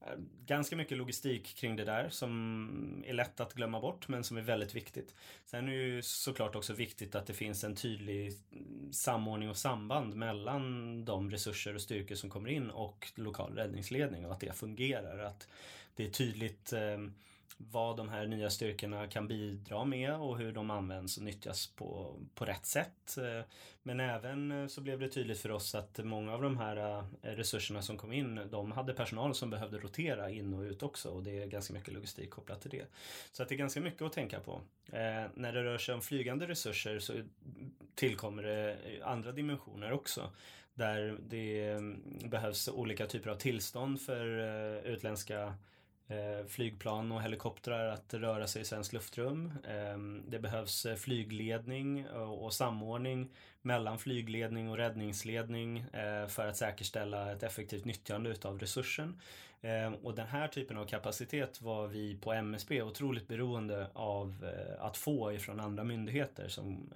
Eh, 0.00 0.12
ganska 0.46 0.76
mycket 0.76 0.98
logistik 0.98 1.56
kring 1.56 1.76
det 1.76 1.84
där 1.84 2.08
som 2.08 3.04
är 3.06 3.12
lätt 3.12 3.40
att 3.40 3.54
glömma 3.54 3.80
bort 3.80 4.08
men 4.08 4.24
som 4.24 4.36
är 4.36 4.42
väldigt 4.42 4.74
viktigt. 4.74 5.14
Sen 5.44 5.68
är 5.68 5.72
det 5.72 5.76
ju 5.76 6.02
såklart 6.02 6.56
också 6.56 6.72
viktigt 6.72 7.14
att 7.14 7.26
det 7.26 7.34
finns 7.34 7.64
en 7.64 7.76
tydlig 7.76 8.32
samordning 8.92 9.50
och 9.50 9.56
samband 9.56 10.14
mellan 10.14 11.04
de 11.04 11.30
resurser 11.30 11.74
och 11.74 11.80
styrkor 11.80 12.14
som 12.14 12.30
kommer 12.30 12.50
in 12.50 12.70
och 12.70 13.12
lokal 13.14 13.54
räddningsledning 13.54 14.26
och 14.26 14.32
att 14.32 14.40
det 14.40 14.56
fungerar. 14.56 15.18
Att 15.18 15.48
det 15.94 16.06
är 16.06 16.10
tydligt 16.10 16.72
eh, 16.72 16.98
vad 17.58 17.96
de 17.96 18.08
här 18.08 18.26
nya 18.26 18.50
styrkorna 18.50 19.06
kan 19.06 19.28
bidra 19.28 19.84
med 19.84 20.14
och 20.14 20.38
hur 20.38 20.52
de 20.52 20.70
används 20.70 21.16
och 21.16 21.22
nyttjas 21.22 21.66
på, 21.66 22.20
på 22.34 22.44
rätt 22.44 22.66
sätt. 22.66 23.18
Eh, 23.18 23.44
men 23.82 24.00
även 24.00 24.52
eh, 24.52 24.66
så 24.66 24.80
blev 24.80 24.98
det 24.98 25.08
tydligt 25.08 25.40
för 25.40 25.50
oss 25.50 25.74
att 25.74 25.98
många 26.04 26.34
av 26.34 26.42
de 26.42 26.58
här 26.58 26.98
eh, 26.98 27.28
resurserna 27.28 27.82
som 27.82 27.96
kom 27.96 28.12
in, 28.12 28.40
de 28.50 28.72
hade 28.72 28.94
personal 28.94 29.34
som 29.34 29.50
behövde 29.50 29.78
rotera 29.78 30.30
in 30.30 30.54
och 30.54 30.60
ut 30.60 30.82
också 30.82 31.10
och 31.10 31.22
det 31.22 31.42
är 31.42 31.46
ganska 31.46 31.74
mycket 31.74 31.94
logistik 31.94 32.30
kopplat 32.30 32.60
till 32.60 32.70
det. 32.70 32.86
Så 33.32 33.42
att 33.42 33.48
det 33.48 33.54
är 33.54 33.56
ganska 33.56 33.80
mycket 33.80 34.02
att 34.02 34.12
tänka 34.12 34.40
på. 34.40 34.60
när 35.34 35.52
det 35.52 35.64
rör 35.64 35.78
sig 35.78 35.94
om 35.94 36.00
flygande 36.00 36.46
resurser 36.46 36.98
så 36.98 37.12
tillkommer 37.94 38.42
det 38.42 38.78
andra 39.04 39.32
dimensioner 39.32 39.92
också 39.92 40.30
där 40.74 41.18
det 41.28 41.68
mm, 41.68 42.02
behövs 42.24 42.68
olika 42.68 43.06
typer 43.06 43.30
av 43.30 43.34
tillstånd 43.34 44.00
för 44.00 44.26
utländska 44.86 45.54
Eh, 46.08 46.46
flygplan 46.46 47.12
och 47.12 47.22
helikoptrar 47.22 47.88
att 47.88 48.14
röra 48.14 48.46
sig 48.46 48.62
i 48.62 48.64
svenskt 48.64 48.92
luftrum. 48.92 49.52
Ehm, 49.68 50.22
det 50.28 50.38
behövs 50.38 50.86
eh, 50.86 50.96
flygledning 50.96 52.08
och 52.08 52.52
samordning 52.52 53.30
mellan 53.62 53.98
flygledning 53.98 54.70
och 54.70 54.76
räddningsledning 54.76 55.78
eh, 55.78 56.26
för 56.26 56.46
att 56.46 56.56
säkerställa 56.56 57.32
ett 57.32 57.42
effektivt 57.42 57.84
nyttjande 57.84 58.30
utav 58.30 58.58
resursen. 58.58 59.20
Ehm, 59.62 59.94
och 59.94 60.14
den 60.14 60.26
här 60.26 60.48
typen 60.48 60.76
av 60.76 60.84
kapacitet 60.84 61.62
var 61.62 61.86
vi 61.86 62.18
på 62.18 62.32
MSB 62.32 62.82
otroligt 62.82 63.28
beroende 63.28 63.86
av 63.92 64.46
att 64.78 64.96
få 64.96 65.32
ifrån 65.32 65.60
andra 65.60 65.84
myndigheter 65.84 66.48
som 66.48 66.92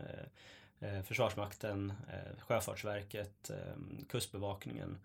Försvarsmakten, 1.05 1.93
Sjöfartsverket, 2.39 3.51
ehm, 3.51 4.05
Kustbevakningen 4.09 4.99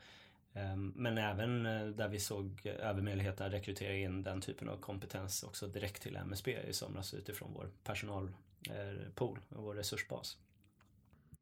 men 0.96 1.18
även 1.18 1.66
eh, 1.66 1.88
där 1.88 2.08
vi 2.08 2.20
såg 2.20 2.66
över 2.66 3.02
möjligheten 3.02 3.48
att 3.48 3.54
rekrytera 3.54 3.96
in 3.96 4.24
den 4.24 4.42
typen 4.42 4.70
av 4.70 4.78
kompetens 4.78 5.44
också 5.44 5.68
direkt 5.68 6.02
till 6.02 6.16
MSB 6.16 6.58
i 6.68 6.74
somras 6.74 7.14
utifrån 7.14 7.54
vår 7.54 7.70
personalpool 7.84 9.40
och 9.50 9.64
vår 9.64 9.76
resursbas. 9.76 10.38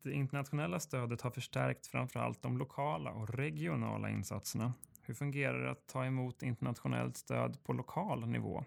Det 0.02 0.12
internationella 0.12 0.80
stödet 0.80 1.22
har 1.22 1.32
förstärkt 1.32 1.88
framförallt 1.88 2.42
de 2.42 2.58
lokala 2.58 3.12
och 3.12 3.30
regionala 3.30 4.10
insatserna. 4.10 4.74
Hur 5.02 5.14
fungerar 5.14 5.64
det 5.64 5.72
att 5.72 5.88
ta 5.88 6.06
emot 6.06 6.44
internationellt 6.44 7.18
stöd 7.18 7.64
på 7.64 7.74
lokal 7.74 8.28
nivå? 8.28 8.64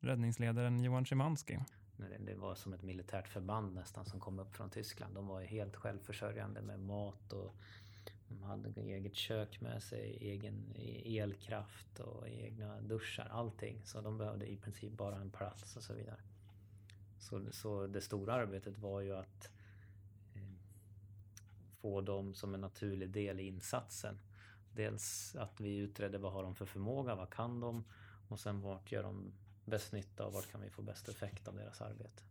Räddningsledaren 0.00 0.80
Johan 0.80 1.06
Szymanski. 1.06 1.58
Det 2.18 2.34
var 2.34 2.54
som 2.54 2.72
ett 2.72 2.82
militärt 2.82 3.28
förband 3.28 3.74
nästan 3.74 4.04
som 4.04 4.20
kom 4.20 4.38
upp 4.38 4.56
från 4.56 4.70
Tyskland. 4.70 5.14
De 5.14 5.26
var 5.26 5.42
helt 5.42 5.76
självförsörjande 5.76 6.62
med 6.62 6.80
mat 6.80 7.32
och 7.32 7.54
de 8.28 8.42
hade 8.42 8.80
eget 8.80 9.14
kök 9.14 9.60
med 9.60 9.82
sig, 9.82 10.18
egen 10.20 10.74
elkraft 11.04 12.00
och 12.00 12.28
egna 12.28 12.80
duschar, 12.80 13.28
allting. 13.30 13.80
Så 13.84 14.00
de 14.00 14.18
behövde 14.18 14.46
i 14.46 14.56
princip 14.56 14.92
bara 14.92 15.16
en 15.16 15.30
plats 15.30 15.76
och 15.76 15.82
så 15.82 15.94
vidare. 15.94 16.20
Så, 17.18 17.52
så 17.52 17.86
det 17.86 18.00
stora 18.00 18.34
arbetet 18.34 18.78
var 18.78 19.00
ju 19.00 19.16
att 19.16 19.50
eh, 20.34 20.42
få 21.80 22.00
dem 22.00 22.34
som 22.34 22.54
en 22.54 22.60
naturlig 22.60 23.10
del 23.10 23.40
i 23.40 23.46
insatsen. 23.46 24.18
Dels 24.72 25.36
att 25.36 25.60
vi 25.60 25.76
utredde 25.76 26.18
vad 26.18 26.32
har 26.32 26.42
de 26.42 26.54
för 26.54 26.66
förmåga, 26.66 27.14
vad 27.14 27.30
kan 27.30 27.60
de? 27.60 27.84
Och 28.28 28.40
sen 28.40 28.60
vart 28.60 28.92
gör 28.92 29.02
de 29.02 29.32
bäst 29.64 29.92
nytta 29.92 30.26
och 30.26 30.32
vart 30.32 30.50
kan 30.50 30.60
vi 30.60 30.70
få 30.70 30.82
bäst 30.82 31.08
effekt 31.08 31.48
av 31.48 31.54
deras 31.54 31.80
arbete? 31.80 32.22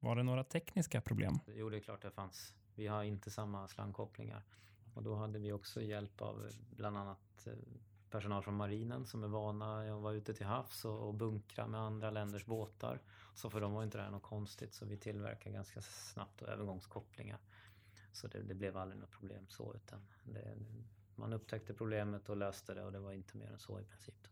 Var 0.00 0.16
det 0.16 0.22
några 0.22 0.44
tekniska 0.44 1.00
problem? 1.00 1.38
Jo, 1.46 1.70
det 1.70 1.76
är 1.76 1.80
klart 1.80 2.02
det 2.02 2.10
fanns. 2.10 2.54
Vi 2.74 2.86
har 2.86 3.02
inte 3.02 3.30
samma 3.30 3.68
slangkopplingar. 3.68 4.42
Och 4.94 5.02
då 5.02 5.14
hade 5.14 5.38
vi 5.38 5.52
också 5.52 5.82
hjälp 5.82 6.22
av 6.22 6.46
eh, 6.46 6.52
bland 6.70 6.98
annat 6.98 7.46
eh, 7.46 7.52
personal 8.10 8.42
från 8.42 8.54
marinen 8.54 9.06
som 9.06 9.24
är 9.24 9.28
vana 9.28 9.94
att 9.94 10.02
vara 10.02 10.14
ute 10.14 10.34
till 10.34 10.46
havs 10.46 10.84
och 10.84 11.14
bunkra 11.14 11.66
med 11.66 11.80
andra 11.80 12.10
länders 12.10 12.46
båtar. 12.46 13.00
Så 13.34 13.50
för 13.50 13.60
dem 13.60 13.72
var 13.72 13.84
inte 13.84 13.98
det 13.98 14.04
här 14.04 14.10
något 14.10 14.22
konstigt 14.22 14.74
så 14.74 14.86
vi 14.86 14.96
tillverkade 14.96 15.54
ganska 15.54 15.82
snabbt 15.82 16.42
övergångskopplingar. 16.42 17.38
Så 18.12 18.28
det, 18.28 18.42
det, 18.42 18.54
blev 18.54 18.76
aldrig 18.76 19.00
något 19.00 19.10
problem 19.10 19.46
så 19.48 19.74
utan 19.74 20.00
det, 20.24 20.56
man 21.16 21.32
upptäckte 21.32 21.74
problemet 21.74 22.28
och 22.28 22.36
löste 22.36 22.74
det 22.74 22.84
och 22.84 22.92
det 22.92 22.98
var 22.98 23.12
inte 23.12 23.36
mer 23.36 23.52
än 23.52 23.58
så 23.58 23.80
i 23.80 23.84
princip. 23.84 24.28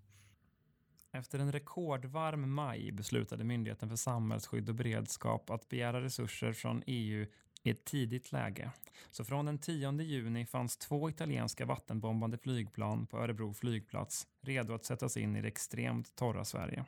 Efter 1.10 1.38
en 1.38 1.52
rekordvarm 1.52 2.54
maj 2.54 2.92
beslutade 2.92 3.44
Myndigheten 3.44 3.88
för 3.88 3.96
samhällsskydd 3.96 4.68
och 4.68 4.74
beredskap 4.74 5.50
att 5.50 5.68
begära 5.68 6.02
resurser 6.02 6.52
från 6.52 6.82
EU 6.86 7.26
i 7.62 7.70
ett 7.70 7.84
tidigt 7.84 8.32
läge. 8.32 8.70
Så 9.10 9.24
från 9.24 9.46
den 9.46 9.58
10 9.58 9.92
juni 10.02 10.46
fanns 10.46 10.76
två 10.76 11.10
italienska 11.10 11.66
vattenbombande 11.66 12.38
flygplan 12.38 13.06
på 13.06 13.18
Örebro 13.18 13.54
flygplats 13.54 14.26
redo 14.40 14.74
att 14.74 14.84
sättas 14.84 15.16
in 15.16 15.36
i 15.36 15.42
det 15.42 15.48
extremt 15.48 16.16
torra 16.16 16.44
Sverige. 16.44 16.84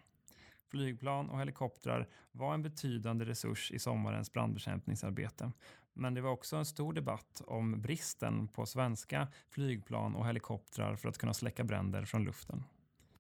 Flygplan 0.71 1.31
och 1.31 1.41
helikoptrar 1.41 2.09
var 2.33 2.55
en 2.55 2.63
betydande 2.63 3.25
resurs 3.25 3.71
i 3.71 3.79
sommarens 3.79 4.33
brandbekämpningsarbete. 4.33 5.53
Men 5.93 6.15
det 6.15 6.21
var 6.21 6.31
också 6.31 6.57
en 6.57 6.67
stor 6.67 6.93
debatt 6.93 7.43
om 7.47 7.81
bristen 7.81 8.49
på 8.49 8.67
svenska 8.67 9.29
flygplan 9.51 10.15
och 10.15 10.27
helikoptrar 10.27 10.97
för 10.97 11.09
att 11.09 11.19
kunna 11.19 11.35
släcka 11.35 11.65
bränder 11.65 12.05
från 12.05 12.25
luften. 12.25 12.65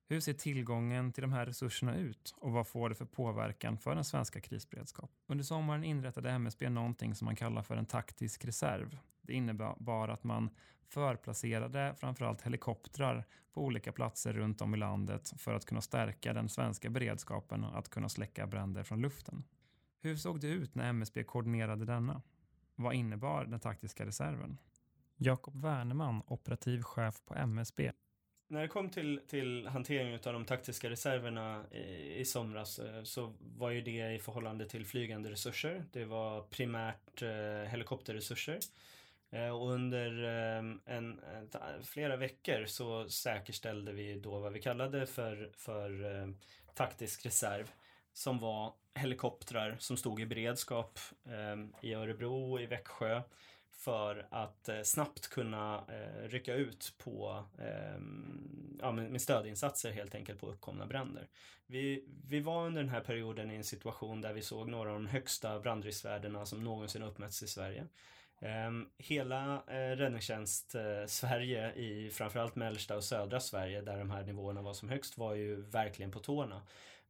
Hur 0.06 0.20
ser 0.20 0.32
tillgången 0.32 1.12
till 1.12 1.22
de 1.22 1.32
här 1.32 1.46
resurserna 1.46 1.96
ut 1.96 2.34
och 2.36 2.52
vad 2.52 2.66
får 2.66 2.88
det 2.88 2.94
för 2.94 3.04
påverkan 3.04 3.78
för 3.78 3.94
den 3.94 4.04
svenska 4.04 4.40
krisberedskap? 4.40 5.10
Under 5.26 5.44
sommaren 5.44 5.84
inrättade 5.84 6.30
MSB 6.30 6.68
någonting 6.68 7.14
som 7.14 7.24
man 7.24 7.36
kallar 7.36 7.62
för 7.62 7.76
en 7.76 7.86
taktisk 7.86 8.44
reserv. 8.44 8.98
Det 9.22 9.32
innebar 9.32 10.08
att 10.08 10.24
man 10.24 10.50
förplacerade 10.88 11.94
framförallt 11.98 12.42
helikoptrar 12.42 13.24
på 13.52 13.64
olika 13.64 13.92
platser 13.92 14.32
runt 14.32 14.60
om 14.60 14.74
i 14.74 14.78
landet 14.78 15.32
för 15.36 15.54
att 15.54 15.64
kunna 15.64 15.80
stärka 15.80 16.32
den 16.32 16.48
svenska 16.48 16.90
beredskapen 16.90 17.64
att 17.64 17.88
kunna 17.88 18.08
släcka 18.08 18.46
bränder 18.46 18.82
från 18.82 19.00
luften. 19.00 19.44
Hur 20.00 20.16
såg 20.16 20.40
det 20.40 20.48
ut 20.48 20.74
när 20.74 20.88
MSB 20.88 21.24
koordinerade 21.24 21.84
denna? 21.84 22.22
Vad 22.74 22.94
innebar 22.94 23.44
den 23.44 23.60
taktiska 23.60 24.06
reserven? 24.06 24.58
Jakob 25.16 25.62
Werneman, 25.62 26.22
operativ 26.26 26.82
chef 26.82 27.24
på 27.24 27.34
MSB, 27.34 27.92
när 28.54 28.62
det 28.62 28.68
kom 28.68 28.90
till, 28.90 29.20
till 29.26 29.66
hanteringen 29.66 30.20
av 30.24 30.32
de 30.32 30.44
taktiska 30.44 30.90
reserverna 30.90 31.64
i, 31.70 32.14
i 32.20 32.24
somras 32.24 32.78
eh, 32.78 33.02
så 33.02 33.34
var 33.40 33.70
ju 33.70 33.80
det 33.80 34.14
i 34.14 34.18
förhållande 34.18 34.68
till 34.68 34.86
flygande 34.86 35.30
resurser. 35.30 35.84
Det 35.92 36.04
var 36.04 36.42
primärt 36.42 37.22
eh, 37.22 37.70
helikopterresurser. 37.70 38.58
Eh, 39.30 39.48
och 39.48 39.70
under 39.70 40.24
eh, 40.24 40.94
en, 40.96 41.20
flera 41.82 42.16
veckor 42.16 42.66
så 42.66 43.08
säkerställde 43.08 43.92
vi 43.92 44.14
då 44.14 44.38
vad 44.38 44.52
vi 44.52 44.60
kallade 44.60 45.06
för, 45.06 45.50
för 45.56 46.20
eh, 46.20 46.28
taktisk 46.74 47.26
reserv. 47.26 47.70
Som 48.12 48.38
var 48.38 48.74
helikoptrar 48.94 49.76
som 49.78 49.96
stod 49.96 50.20
i 50.20 50.26
beredskap 50.26 50.98
eh, 51.26 51.88
i 51.88 51.94
Örebro 51.94 52.52
och 52.52 52.60
i 52.60 52.66
Växjö 52.66 53.22
för 53.76 54.26
att 54.30 54.68
eh, 54.68 54.82
snabbt 54.82 55.28
kunna 55.28 55.84
eh, 55.88 56.28
rycka 56.28 56.54
ut 56.54 56.94
på, 56.98 57.44
eh, 57.58 58.00
ja, 58.80 58.92
med, 58.92 59.10
med, 59.10 59.22
stödinsatser 59.22 59.92
helt 59.92 60.14
enkelt 60.14 60.40
på 60.40 60.46
uppkomna 60.46 60.86
bränder. 60.86 61.28
Vi, 61.66 62.04
vi 62.28 62.40
var 62.40 62.66
under 62.66 62.82
den 62.82 62.90
här 62.90 63.00
perioden 63.00 63.50
i 63.50 63.54
en 63.54 63.64
situation 63.64 64.20
där 64.20 64.32
vi 64.32 64.42
såg 64.42 64.68
några 64.68 64.90
av 64.90 64.94
de 64.94 65.06
högsta 65.06 65.60
brandriskvärdena 65.60 66.46
som 66.46 66.64
någonsin 66.64 67.02
uppmätts 67.02 67.42
i 67.42 67.48
Sverige. 67.48 67.86
Ehm, 68.40 68.86
hela 68.98 69.62
eh, 69.66 69.96
räddningstjänst-Sverige 69.96 71.72
eh, 71.72 71.78
i 71.78 72.10
framförallt 72.10 72.56
mellersta 72.56 72.96
och 72.96 73.04
södra 73.04 73.40
Sverige 73.40 73.80
där 73.80 73.98
de 73.98 74.10
här 74.10 74.22
nivåerna 74.22 74.62
var 74.62 74.74
som 74.74 74.88
högst 74.88 75.18
var 75.18 75.34
ju 75.34 75.60
verkligen 75.60 76.10
på 76.10 76.18
tårna. 76.18 76.62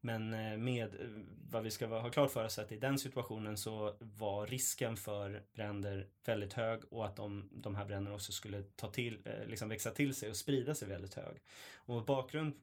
Men 0.05 0.35
eh, 0.35 0.59
med 0.59 0.95
eh, 0.95 1.07
vad 1.51 1.63
vi 1.63 1.71
ska 1.71 1.87
ha 1.87 2.11
klart 2.11 2.31
för 2.31 2.45
oss 2.45 2.59
att 2.59 2.73
i 2.73 2.77
den 2.77 2.99
situationen 2.99 3.57
så 3.57 3.95
var 3.99 4.47
risken 4.47 4.97
för 4.97 5.43
bränder 5.55 6.07
väldigt 6.25 6.53
hög 6.53 6.81
och 6.91 7.07
att 7.07 7.17
de, 7.17 7.49
de 7.53 7.75
här 7.75 7.85
bränderna 7.85 8.15
också 8.15 8.33
skulle 8.33 8.63
ta 8.63 8.91
till, 8.91 9.19
eh, 9.25 9.47
liksom 9.47 9.69
växa 9.69 9.91
till 9.91 10.15
sig 10.15 10.31
och 10.31 10.37
sprida 10.37 10.75
sig 10.75 10.89
väldigt 10.89 11.15
hög. 11.15 11.41
Och 11.75 11.95
mot 11.95 12.07
bakgrund, 12.07 12.55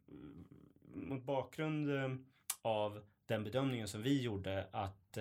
mot 0.93 1.23
bakgrund 1.23 1.89
av 2.62 3.04
den 3.25 3.43
bedömningen 3.43 3.88
som 3.88 4.01
vi 4.01 4.21
gjorde 4.21 4.67
att 4.71 5.17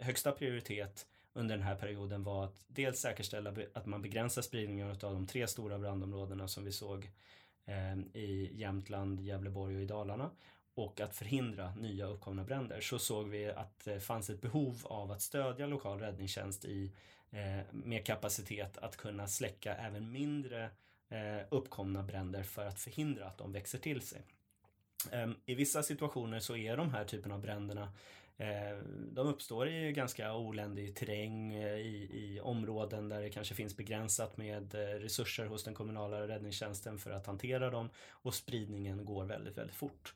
högsta 0.00 0.32
prioritet 0.32 1.06
under 1.32 1.56
den 1.56 1.66
här 1.66 1.76
perioden 1.76 2.24
var 2.24 2.44
att 2.44 2.64
dels 2.66 3.00
säkerställa 3.00 3.54
att 3.74 3.86
man 3.86 4.02
begränsar 4.02 4.42
spridningen 4.42 4.90
av 4.90 4.98
de 4.98 5.26
tre 5.26 5.46
stora 5.46 5.78
brandområdena 5.78 6.48
som 6.48 6.64
vi 6.64 6.72
såg 6.72 7.10
i 8.12 8.50
Jämtland, 8.52 9.20
Gävleborg 9.20 9.76
och 9.76 9.82
i 9.82 9.86
Dalarna 9.86 10.30
och 10.74 11.00
att 11.00 11.16
förhindra 11.16 11.74
nya 11.74 12.06
uppkomna 12.06 12.44
bränder 12.44 12.80
så 12.80 12.98
såg 12.98 13.28
vi 13.28 13.46
att 13.50 13.84
det 13.84 14.00
fanns 14.00 14.30
ett 14.30 14.40
behov 14.40 14.80
av 14.84 15.10
att 15.10 15.22
stödja 15.22 15.66
lokal 15.66 16.00
räddningstjänst 16.00 16.64
i, 16.64 16.92
eh, 17.30 17.60
med 17.72 18.06
kapacitet 18.06 18.78
att 18.78 18.96
kunna 18.96 19.26
släcka 19.26 19.74
även 19.74 20.12
mindre 20.12 20.70
eh, 21.08 21.46
uppkomna 21.48 22.02
bränder 22.02 22.42
för 22.42 22.66
att 22.66 22.80
förhindra 22.80 23.26
att 23.26 23.38
de 23.38 23.52
växer 23.52 23.78
till 23.78 24.00
sig. 24.00 24.22
Ehm, 25.12 25.34
I 25.46 25.54
vissa 25.54 25.82
situationer 25.82 26.40
så 26.40 26.56
är 26.56 26.76
de 26.76 26.94
här 26.94 27.04
typen 27.04 27.32
av 27.32 27.40
bränderna 27.40 27.92
eh, 28.36 28.78
de 29.12 29.26
uppstår 29.26 29.68
i 29.68 29.92
ganska 29.92 30.34
oländig 30.34 30.96
terräng 30.96 31.54
eh, 31.54 31.74
i, 31.74 32.10
i 32.12 32.40
områden 32.40 33.08
där 33.08 33.22
det 33.22 33.30
kanske 33.30 33.54
finns 33.54 33.76
begränsat 33.76 34.36
med 34.36 34.74
eh, 34.74 34.78
resurser 34.78 35.46
hos 35.46 35.64
den 35.64 35.74
kommunala 35.74 36.28
räddningstjänsten 36.28 36.98
för 36.98 37.10
att 37.10 37.26
hantera 37.26 37.70
dem 37.70 37.90
och 38.10 38.34
spridningen 38.34 39.04
går 39.04 39.24
väldigt, 39.24 39.58
väldigt 39.58 39.76
fort. 39.76 40.14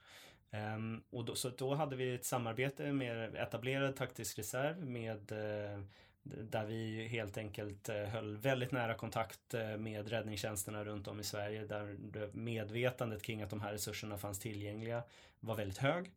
Um, 0.77 1.03
och 1.11 1.25
då, 1.25 1.35
så 1.35 1.49
då 1.49 1.75
hade 1.75 1.97
vi 1.97 2.14
ett 2.14 2.25
samarbete 2.25 2.93
med 2.93 3.35
etablerad 3.35 3.97
taktisk 3.97 4.38
reserv 4.38 4.87
med 4.87 5.33
uh, 5.33 5.85
där 6.23 6.64
vi 6.64 7.09
helt 7.09 7.38
enkelt 7.38 7.88
uh, 7.88 7.97
höll 7.97 8.37
väldigt 8.37 8.73
nära 8.73 8.95
kontakt 8.95 9.55
uh, 9.55 9.77
med 9.77 10.09
räddningstjänsterna 10.09 10.85
runt 10.85 11.09
om 11.09 11.21
i 11.21 11.25
Sverige 11.25 11.64
där 11.64 11.97
medvetandet 12.33 13.23
kring 13.23 13.43
att 13.43 13.51
de 13.51 13.61
här 13.61 13.73
resurserna 13.73 14.19
fanns 14.19 14.38
tillgängliga 14.38 15.03
var 15.40 15.55
väldigt 15.57 15.79
hög. 15.79 16.11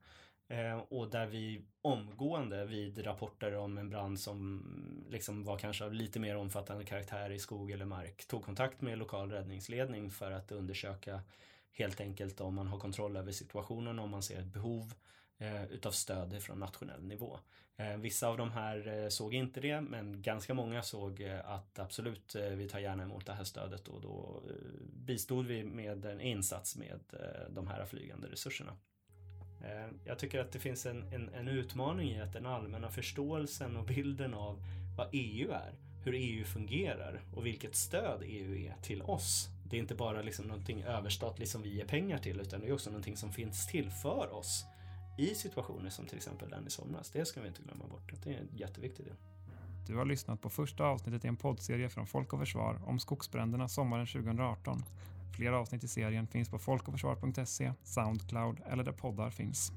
Ehm, 0.50 0.80
och 0.80 1.10
där 1.10 1.26
vi 1.26 1.62
omgående 1.82 2.66
vid 2.66 3.06
rapporter 3.06 3.56
om 3.56 3.78
en 3.78 3.90
brand 3.90 4.20
som 4.20 4.64
liksom 5.10 5.44
var 5.44 5.58
kanske 5.58 5.86
av 5.86 5.94
lite 5.94 6.20
mer 6.20 6.36
omfattande 6.36 6.86
karaktär 6.86 7.30
i 7.30 7.40
skog 7.40 7.72
eller 7.72 7.86
mark 7.86 8.26
tog 8.28 8.44
kontakt 8.44 8.82
med 8.82 8.98
lokal 8.98 9.32
räddningsledning 9.32 10.12
för 10.12 10.32
att 10.32 10.52
undersöka 10.52 11.22
helt 11.78 12.02
enkelt 12.02 12.42
om 12.42 12.56
man 12.56 12.68
har 12.68 12.80
kontroll 12.80 13.18
över 13.18 13.32
situationen, 13.32 14.00
om 14.00 14.10
man 14.10 14.24
ser 14.24 14.40
ett 14.40 14.54
behov 14.54 14.94
eh, 15.38 15.66
utav 15.66 15.92
stöd 15.92 16.44
från 16.44 16.60
nationell 16.60 17.04
nivå. 17.04 17.40
Eh, 17.78 17.98
vissa 17.98 18.28
av 18.28 18.38
de 18.38 18.52
här 18.52 18.88
eh, 18.88 19.10
såg 19.10 19.34
inte 19.34 19.60
det, 19.60 19.82
men 19.82 20.22
ganska 20.22 20.54
många 20.54 20.82
såg 20.82 21.22
eh, 21.22 21.50
att 21.50 21.80
absolut, 21.80 22.36
eh, 22.36 22.50
vi 22.50 22.70
tar 22.70 22.80
gärna 22.80 23.04
emot 23.04 23.26
det 23.26 23.34
här 23.34 23.44
stödet 23.44 23.88
och 23.88 24.02
då 24.02 24.44
eh, 24.50 24.56
bistod 25.06 25.46
vi 25.46 25.64
med 25.64 26.06
en 26.06 26.22
insats 26.22 26.76
med 26.76 27.00
de 27.50 27.68
här 27.68 27.86
flygande 27.86 28.28
resurserna. 28.28 28.74
Jag 30.06 30.20
tycker 30.20 30.40
att 30.40 30.52
det 30.52 30.60
finns 30.60 30.86
en, 30.86 31.14
en, 31.14 31.30
en 31.30 31.48
utmaning 31.48 32.10
i 32.10 32.22
att 32.22 32.34
den 32.34 32.46
allmänna 32.46 32.90
förståelsen 32.90 33.78
och 33.78 33.86
bilden 33.86 34.34
av 34.34 34.60
vad 34.98 35.10
EU 35.12 35.52
är, 35.52 35.74
hur 36.04 36.14
EU 36.14 36.46
fungerar 36.46 37.22
och 37.36 37.46
vilket 37.46 37.76
stöd 37.76 38.22
EU 38.24 38.56
är 38.56 38.76
till 38.82 39.02
oss 39.02 39.50
det 39.70 39.78
är 39.78 39.80
inte 39.80 39.96
bara 39.96 40.22
liksom 40.22 40.46
någonting 40.46 40.82
överstatligt 40.82 41.52
som 41.52 41.62
vi 41.62 41.76
ger 41.76 41.86
pengar 41.86 42.18
till 42.18 42.40
utan 42.40 42.62
det 42.62 42.68
är 42.68 42.74
också 42.74 42.90
någonting 42.90 43.18
som 43.18 43.32
finns 43.32 43.68
till 43.68 43.92
för 43.92 44.34
oss 44.34 44.66
i 45.18 45.36
situationer 45.36 45.90
som 45.90 46.06
till 46.06 46.18
exempel 46.18 46.50
den 46.50 46.68
i 46.68 46.70
somras. 46.70 47.12
Det 47.12 47.26
ska 47.26 47.42
vi 47.42 47.48
inte 47.48 47.62
glömma 47.62 47.88
bort. 47.88 48.14
Det 48.24 48.34
är 48.34 48.40
en 48.40 48.50
jätteviktig 48.54 49.06
del. 49.06 49.16
Du 49.88 49.96
har 49.96 50.06
lyssnat 50.06 50.42
på 50.42 50.50
första 50.50 50.84
avsnittet 50.86 51.26
i 51.26 51.28
en 51.28 51.38
poddserie 51.38 51.90
från 51.90 52.08
Folk 52.08 52.34
och 52.34 52.40
Försvar 52.40 52.82
om 52.86 53.00
skogsbränderna 53.00 53.68
sommaren 53.68 54.08
2018. 54.08 54.84
Fler 55.36 55.52
avsnitt 55.52 55.84
i 55.84 55.88
serien 55.88 56.28
finns 56.28 56.50
på 56.50 56.60
folkochförsvar.se, 56.60 57.74
Soundcloud 57.84 58.60
eller 58.70 58.84
där 58.84 58.92
poddar 58.92 59.30
finns. 59.30 59.72